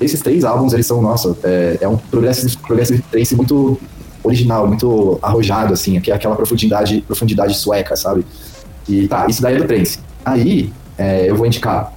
[0.00, 3.80] Esses três álbuns, eles são, nossa, é, é um progressive, progressive trance muito
[4.22, 8.24] original, muito arrojado, assim, que é aquela profundidade, profundidade sueca, sabe?
[8.88, 9.98] E tá, isso daí é do trance.
[10.24, 11.92] Aí, é, eu vou indicar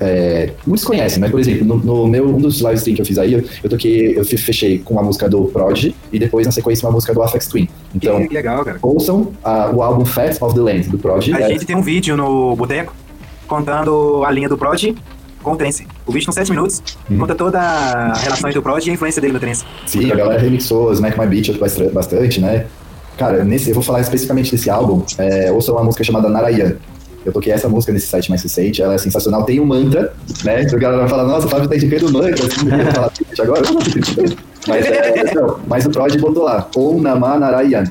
[0.00, 3.06] é, muitos conhecem, mas por exemplo, no, no, meu um dos live stream que eu
[3.06, 6.52] fiz aí, eu, eu toquei, eu fechei com uma música do Prod e depois na
[6.52, 7.68] sequência uma música do Afex Twin.
[7.94, 8.78] Então, que legal, cara.
[8.82, 11.28] ouçam uh, o álbum Fat of the Land do Prod.
[11.32, 12.94] A é, gente tem um vídeo no Boteco
[13.46, 14.82] contando a linha do Prod
[15.42, 15.86] com o trance.
[16.06, 17.18] O vídeo com 7 minutos, hum.
[17.18, 19.64] conta toda a relação entre o Prod e a influência dele no trance.
[19.86, 21.58] Sim, a galera remixou Smack My Beat
[21.92, 22.66] bastante, né?
[23.16, 26.76] Cara, nesse, eu vou falar especificamente desse álbum, é, ouça uma música chamada Narayan.
[27.24, 29.44] Eu toquei essa música nesse site mais recente, ela é sensacional.
[29.44, 30.12] Tem um mantra,
[30.44, 30.62] né?
[30.62, 33.62] O galera vai falar, nossa, o Fábio tá indicando mantra, assim, eu falar, agora?
[34.66, 37.84] mas, é, não, mas o Prod botou lá, Om Namah Narayan.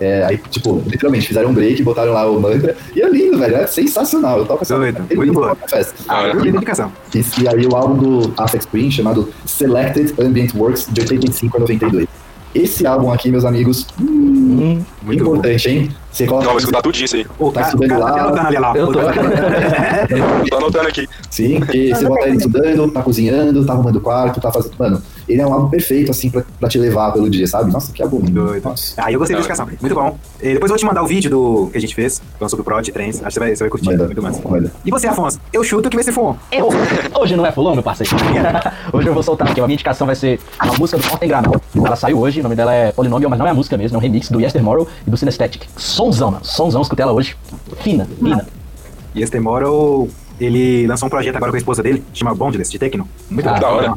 [0.00, 3.56] É, aí, tipo, literalmente, fizeram um break, botaram lá o mantra, e é lindo, velho,
[3.56, 4.38] é sensacional.
[4.38, 5.48] Eu toco essa Doido, é muito boa.
[5.48, 5.94] na festa.
[6.08, 6.92] Ah, dedicação.
[7.14, 11.60] E, e aí o álbum do Apex Twin, chamado Selected Ambient Works, de 85 a
[11.60, 12.06] 92.
[12.54, 15.32] Esse álbum aqui, meus amigos, hum, Muito bom.
[15.36, 15.90] importante, hein?
[16.18, 16.44] Você coloca...
[16.44, 17.26] Não, vou escutar tudo isso aí.
[17.38, 18.22] O Tá cara, o estudando cara tá lá.
[18.22, 18.76] anotando ali lá.
[18.76, 18.98] Eu tô.
[20.50, 21.08] Tô anotando aqui.
[21.30, 24.72] Sim, porque você bota ele estudando, tá cozinhando, tá arrumando o quarto, tá fazendo...
[24.78, 27.70] Mano, ele é um álbum perfeito, assim, pra, pra te levar pelo dia, sabe?
[27.72, 28.20] Nossa, que álbum.
[28.20, 28.64] Doido.
[28.64, 28.94] Nossa.
[28.96, 29.68] Ah, eu gostei da dedicação.
[29.80, 30.18] Muito bom.
[30.42, 32.62] E depois eu vou te mandar o vídeo do que a gente fez, falando sobre
[32.62, 33.16] o Prod, trens.
[33.16, 33.86] Acho que você vai, você vai curtir.
[33.90, 34.48] Manda, Muito massa.
[34.48, 34.72] manda.
[34.84, 35.38] E você, Afonso?
[35.52, 36.34] Eu chuto que vai ser Fuon.
[36.50, 36.68] Eu,
[37.20, 38.14] hoje não é fulão, meu parceiro.
[38.92, 39.60] hoje eu vou soltar aqui.
[39.60, 41.54] A minha indicação vai ser uma música do Forten Granal.
[41.76, 43.98] Ela saiu hoje, o nome dela é Polinômio, mas não é a música mesmo, é
[43.98, 45.62] um remix do Yestermorrow e do Synesthetic.
[46.08, 46.44] Sonzão, mano.
[46.44, 47.36] Sonzão, escutei ela hoje.
[47.82, 48.46] Fina, fina.
[49.14, 50.08] E esse Tomorrow,
[50.40, 53.06] ele lançou um projeto agora com a esposa dele, chama Bondless, de Tecno.
[53.30, 53.60] Muito Ah, bom.
[53.60, 53.94] da hora.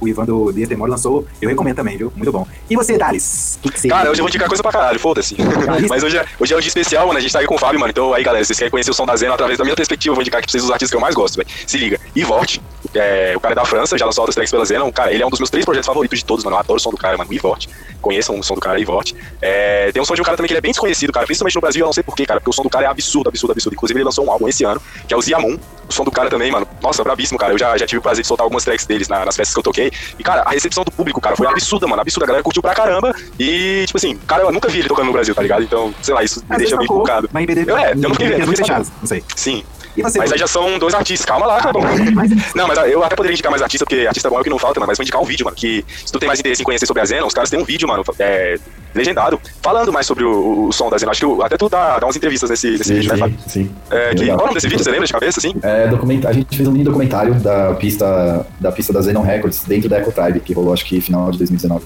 [0.00, 2.10] O Ivan do The Tomorrow lançou, eu recomendo também, viu?
[2.16, 2.46] Muito bom.
[2.70, 3.58] E você, Thales?
[3.58, 3.88] O que, que você...
[3.88, 5.34] Cara, hoje eu vou indicar coisa pra caralho, foda-se.
[5.90, 7.18] Mas hoje é, hoje é um dia especial, mano.
[7.18, 7.90] A gente tá aí com o Fábio, mano.
[7.90, 10.14] Então aí, galera, vocês querem conhecer o som da Zena através da minha perspectiva, eu
[10.14, 11.48] vou indicar aqui pra vocês os artistas que eu mais gosto, velho.
[11.66, 11.98] Se liga.
[12.14, 12.58] Ivort,
[12.94, 14.84] é, o cara é da França, já lançou outros tracks pela Zena.
[14.84, 16.56] Um cara, ele é um dos meus três projetos favoritos de todos, mano.
[16.56, 17.32] Eu adoro o som do cara, mano.
[17.32, 17.66] Ivort.
[18.00, 19.12] Conheçam o som do cara, Ivort.
[19.42, 21.26] É, tem um som de um cara também que ele é bem desconhecido, cara.
[21.26, 22.40] Principalmente no Brasil, eu não sei porquê, cara.
[22.40, 23.74] Porque o som do cara é absurdo, absurdo, absurdo.
[23.74, 25.58] Inclusive, ele lançou um álbum esse ano, que é o Ziamun.
[25.88, 26.66] O som do cara também, mano.
[26.80, 27.52] Nossa, brabíssimo, cara.
[27.52, 29.58] Eu já, já tive o prazer de soltar algumas tracks deles na- nas festas que
[29.58, 29.90] eu toquei.
[30.18, 32.00] E, cara, a recepção do público, cara, foi absurda, mano.
[32.00, 32.26] Absurda.
[32.26, 33.14] A galera curtiu pra caramba.
[33.38, 35.62] E, tipo assim, cara, eu nunca vi ele tocando no Brasil, tá ligado?
[35.62, 37.28] Então, sei lá, isso me Às deixa meio focado.
[37.32, 39.22] Mas em BD, Eu, é, eu não fiquei vendo, fiquei fechados, não sei.
[39.36, 39.62] Sim.
[39.96, 41.26] Você, Mas aí já são dois artistas.
[41.26, 41.80] Calma lá, tá bom.
[42.54, 44.56] Não, mas eu até poderia indicar mais artista, porque artista bom é o que não
[44.58, 44.86] falta, mano.
[44.88, 45.56] Mas vou indicar um vídeo, mano.
[45.56, 47.64] Que se tu tem mais interesse em conhecer sobre a Zena, os caras têm um
[47.64, 48.56] vídeo, mano, é,
[48.94, 51.10] legendado, falando mais sobre o, o- som da Zena.
[51.10, 53.20] Acho que eu- até tu dá, dá umas entrevistas nesse, nesse Sim, vídeo, né, sim,
[53.20, 53.38] Fábio?
[53.48, 53.70] sim.
[53.90, 54.84] É, que, qual é o nome desse vídeo?
[54.84, 55.54] Você lembra de cabeça, assim?
[55.60, 59.64] É, documenta- a gente fez um mini documentário da pista da pista da Zenon Records
[59.64, 61.84] dentro da Eco Tribe, que rolou acho que final de 2019.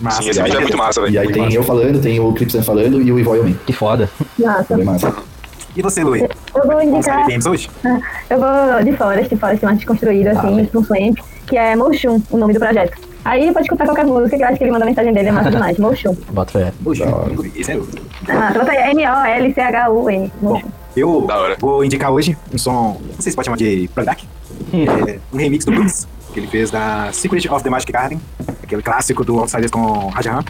[0.00, 1.20] Massa, Sim, esse vídeo é muito massa, E velho.
[1.20, 3.54] aí tem eu falando, tem o Clipsen falando e o Ivoy Man.
[3.66, 4.08] Que foda.
[4.38, 4.76] Nossa.
[4.76, 5.14] Bem massa.
[5.76, 6.22] E você, Luiz?
[6.54, 7.26] Eu vou indicar.
[7.48, 7.70] hoje?
[8.28, 11.14] Eu vou de Forest, Forest mais construído, assim, com Flame,
[11.46, 12.98] que é Motion, o nome do projeto.
[13.24, 15.50] Aí pode escutar qualquer música, que eu acho que ele manda mensagem dele, é massa
[15.50, 15.76] demais.
[15.78, 16.16] Motion.
[16.30, 16.72] Bota fé.
[16.84, 17.32] Hora.
[17.54, 17.74] Isso é
[18.28, 18.58] É massa.
[18.58, 20.32] Bota aí M-O-L-C-H-U-N.
[20.40, 20.68] Motion.
[20.96, 21.56] eu Da hora.
[21.60, 24.26] vou indicar hoje um som, não sei se pode chamar de playback,
[24.72, 28.20] é, um remix do Blues, que ele fez da Secret of the Magic Garden,
[28.62, 30.44] aquele clássico do Outsiders com Rajahan.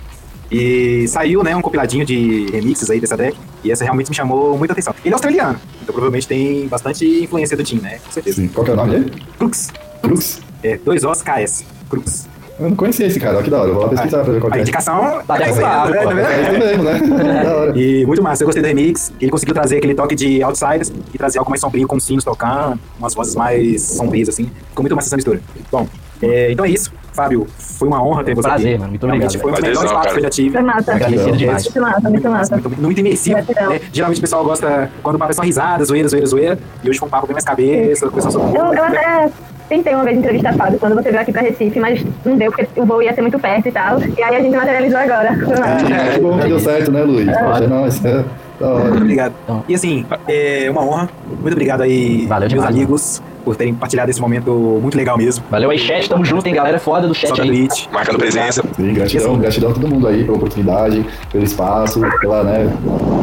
[0.50, 4.58] E saiu, né, um compiladinho de remixes aí dessa deck, e essa realmente me chamou
[4.58, 4.92] muita atenção.
[5.04, 8.00] Ele é australiano, então provavelmente tem bastante influência do Tim, né?
[8.04, 8.42] Com certeza.
[8.42, 8.48] Sim.
[8.48, 9.22] Qual que é o nome dele?
[9.38, 9.70] Crux,
[10.02, 10.40] Crux?
[10.62, 12.28] é, dois Os KS, Crux.
[12.60, 13.68] Eu não conhecia esse cara, ó, que da hora.
[13.70, 14.62] Eu vou lá pesquisar pra ver qual que A é.
[14.62, 15.52] indicação Tá é né?
[15.52, 16.20] vendo?
[16.20, 17.42] É isso mesmo, né?
[17.44, 17.78] da hora.
[17.78, 19.12] E muito massa, eu gostei do remix.
[19.20, 22.78] Ele conseguiu trazer aquele toque de Outsiders e trazer algo mais sombrio, com sinos tocando,
[22.98, 24.50] umas vozes mais sombrias, assim.
[24.68, 25.40] Ficou muito massa essa mistura.
[25.72, 25.86] Bom,
[26.22, 26.92] é, então é isso.
[27.12, 28.78] Fábio, foi uma honra ter você Prazer, aqui.
[28.78, 28.90] mano.
[28.90, 29.42] Muito Realmente obrigado.
[29.42, 30.50] foi um dos melhores papos que eu já tive.
[30.52, 30.92] Foi massa.
[30.94, 31.64] Agradecido demais.
[31.64, 32.56] Muito massa, muito massa.
[32.56, 33.36] Muito, muito imersivo.
[33.38, 33.80] Né?
[33.92, 36.58] Geralmente o pessoal gosta quando o papo é só risada, zoeira, zoeira, zoeira.
[36.84, 39.28] E hoje foi um papo bem mais cabeça, coisa sobre Eu, eu até
[39.70, 42.68] tentei uma vez entrevistar Fábio quando você veio aqui pra Recife, mas não deu, porque
[42.78, 44.00] o voo ia ser muito perto e tal.
[44.00, 45.28] E aí a gente materializou agora.
[45.30, 47.30] É, que bom que deu certo, né, Luiz?
[47.38, 48.24] Poxa, não, isso é.
[48.60, 49.32] Muito obrigado.
[49.44, 49.64] Então.
[49.68, 51.08] E assim, é uma honra.
[51.26, 55.44] Muito obrigado aí, Valeu meus demais, amigos, por terem partilhado esse momento muito legal mesmo.
[55.50, 56.08] Valeu aí, chat.
[56.08, 56.78] Tamo junto, hein, galera.
[56.78, 57.48] Foda do Só chat da aí.
[57.48, 57.86] Twitch.
[57.92, 58.62] Marcando presença.
[58.76, 62.70] Sim, gratidão, gratidão a todo mundo aí pela oportunidade, pelo espaço, pela né,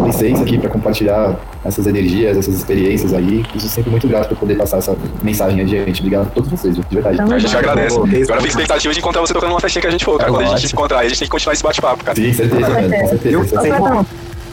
[0.06, 3.46] licença aqui para compartilhar essas energias, essas experiências aí.
[3.54, 6.00] Isso sempre muito grato por poder passar essa mensagem adiante.
[6.00, 7.22] Obrigado a todos vocês, de verdade.
[7.22, 7.58] A gente junto.
[7.58, 8.46] agora fica pô.
[8.46, 10.32] expectativa de encontrar você tocando numa festinha que a gente for, cara.
[10.32, 12.16] Quando a gente se encontrar, a gente tem que continuar esse bate-papo, cara.
[12.16, 13.36] Sim, certeza, velho, com certeza.
[13.36, 14.06] Eu- Ô,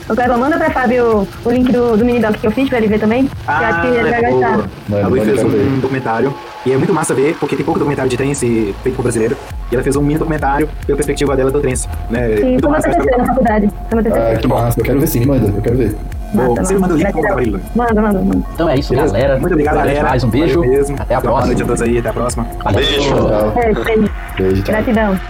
[0.08, 2.78] Ô, Clebão, manda pra Fábio o link do, do mini doc que eu fiz pra
[2.78, 3.24] ele ver também.
[3.26, 4.32] que eu acho que ele vai é boa.
[4.48, 4.68] gostar.
[4.88, 6.34] Mano, a Luiz fez um documentário
[6.66, 9.36] e é muito massa ver, porque tem pouco documentário de trance feito por brasileiro.
[9.72, 11.88] E ela fez um mini documentário pela perspectiva dela do trance.
[12.10, 12.36] Né?
[12.36, 12.90] Sim, foi massa.
[12.90, 13.70] TCC na faculdade.
[13.90, 15.96] Foi Ah, que massa, eu quero ver sim, manda, eu quero ver.
[16.34, 17.60] Bom, você manda o link pra eu ele.
[17.74, 18.46] Manda, manda, manda.
[18.52, 19.12] Então é isso, Beleza?
[19.14, 19.38] galera.
[19.38, 19.98] Muito obrigado, galera.
[20.00, 20.60] demais, um beijo.
[20.98, 21.46] Até a Então, Boa próxima.
[21.46, 22.46] noite a todos aí, até a próxima.
[22.62, 22.80] Valeu.
[22.80, 23.00] Beijo.
[23.00, 23.52] Tchau.
[23.56, 24.10] É, beijo.
[24.36, 24.74] Beijo, tchau.
[24.74, 25.20] Gratidão.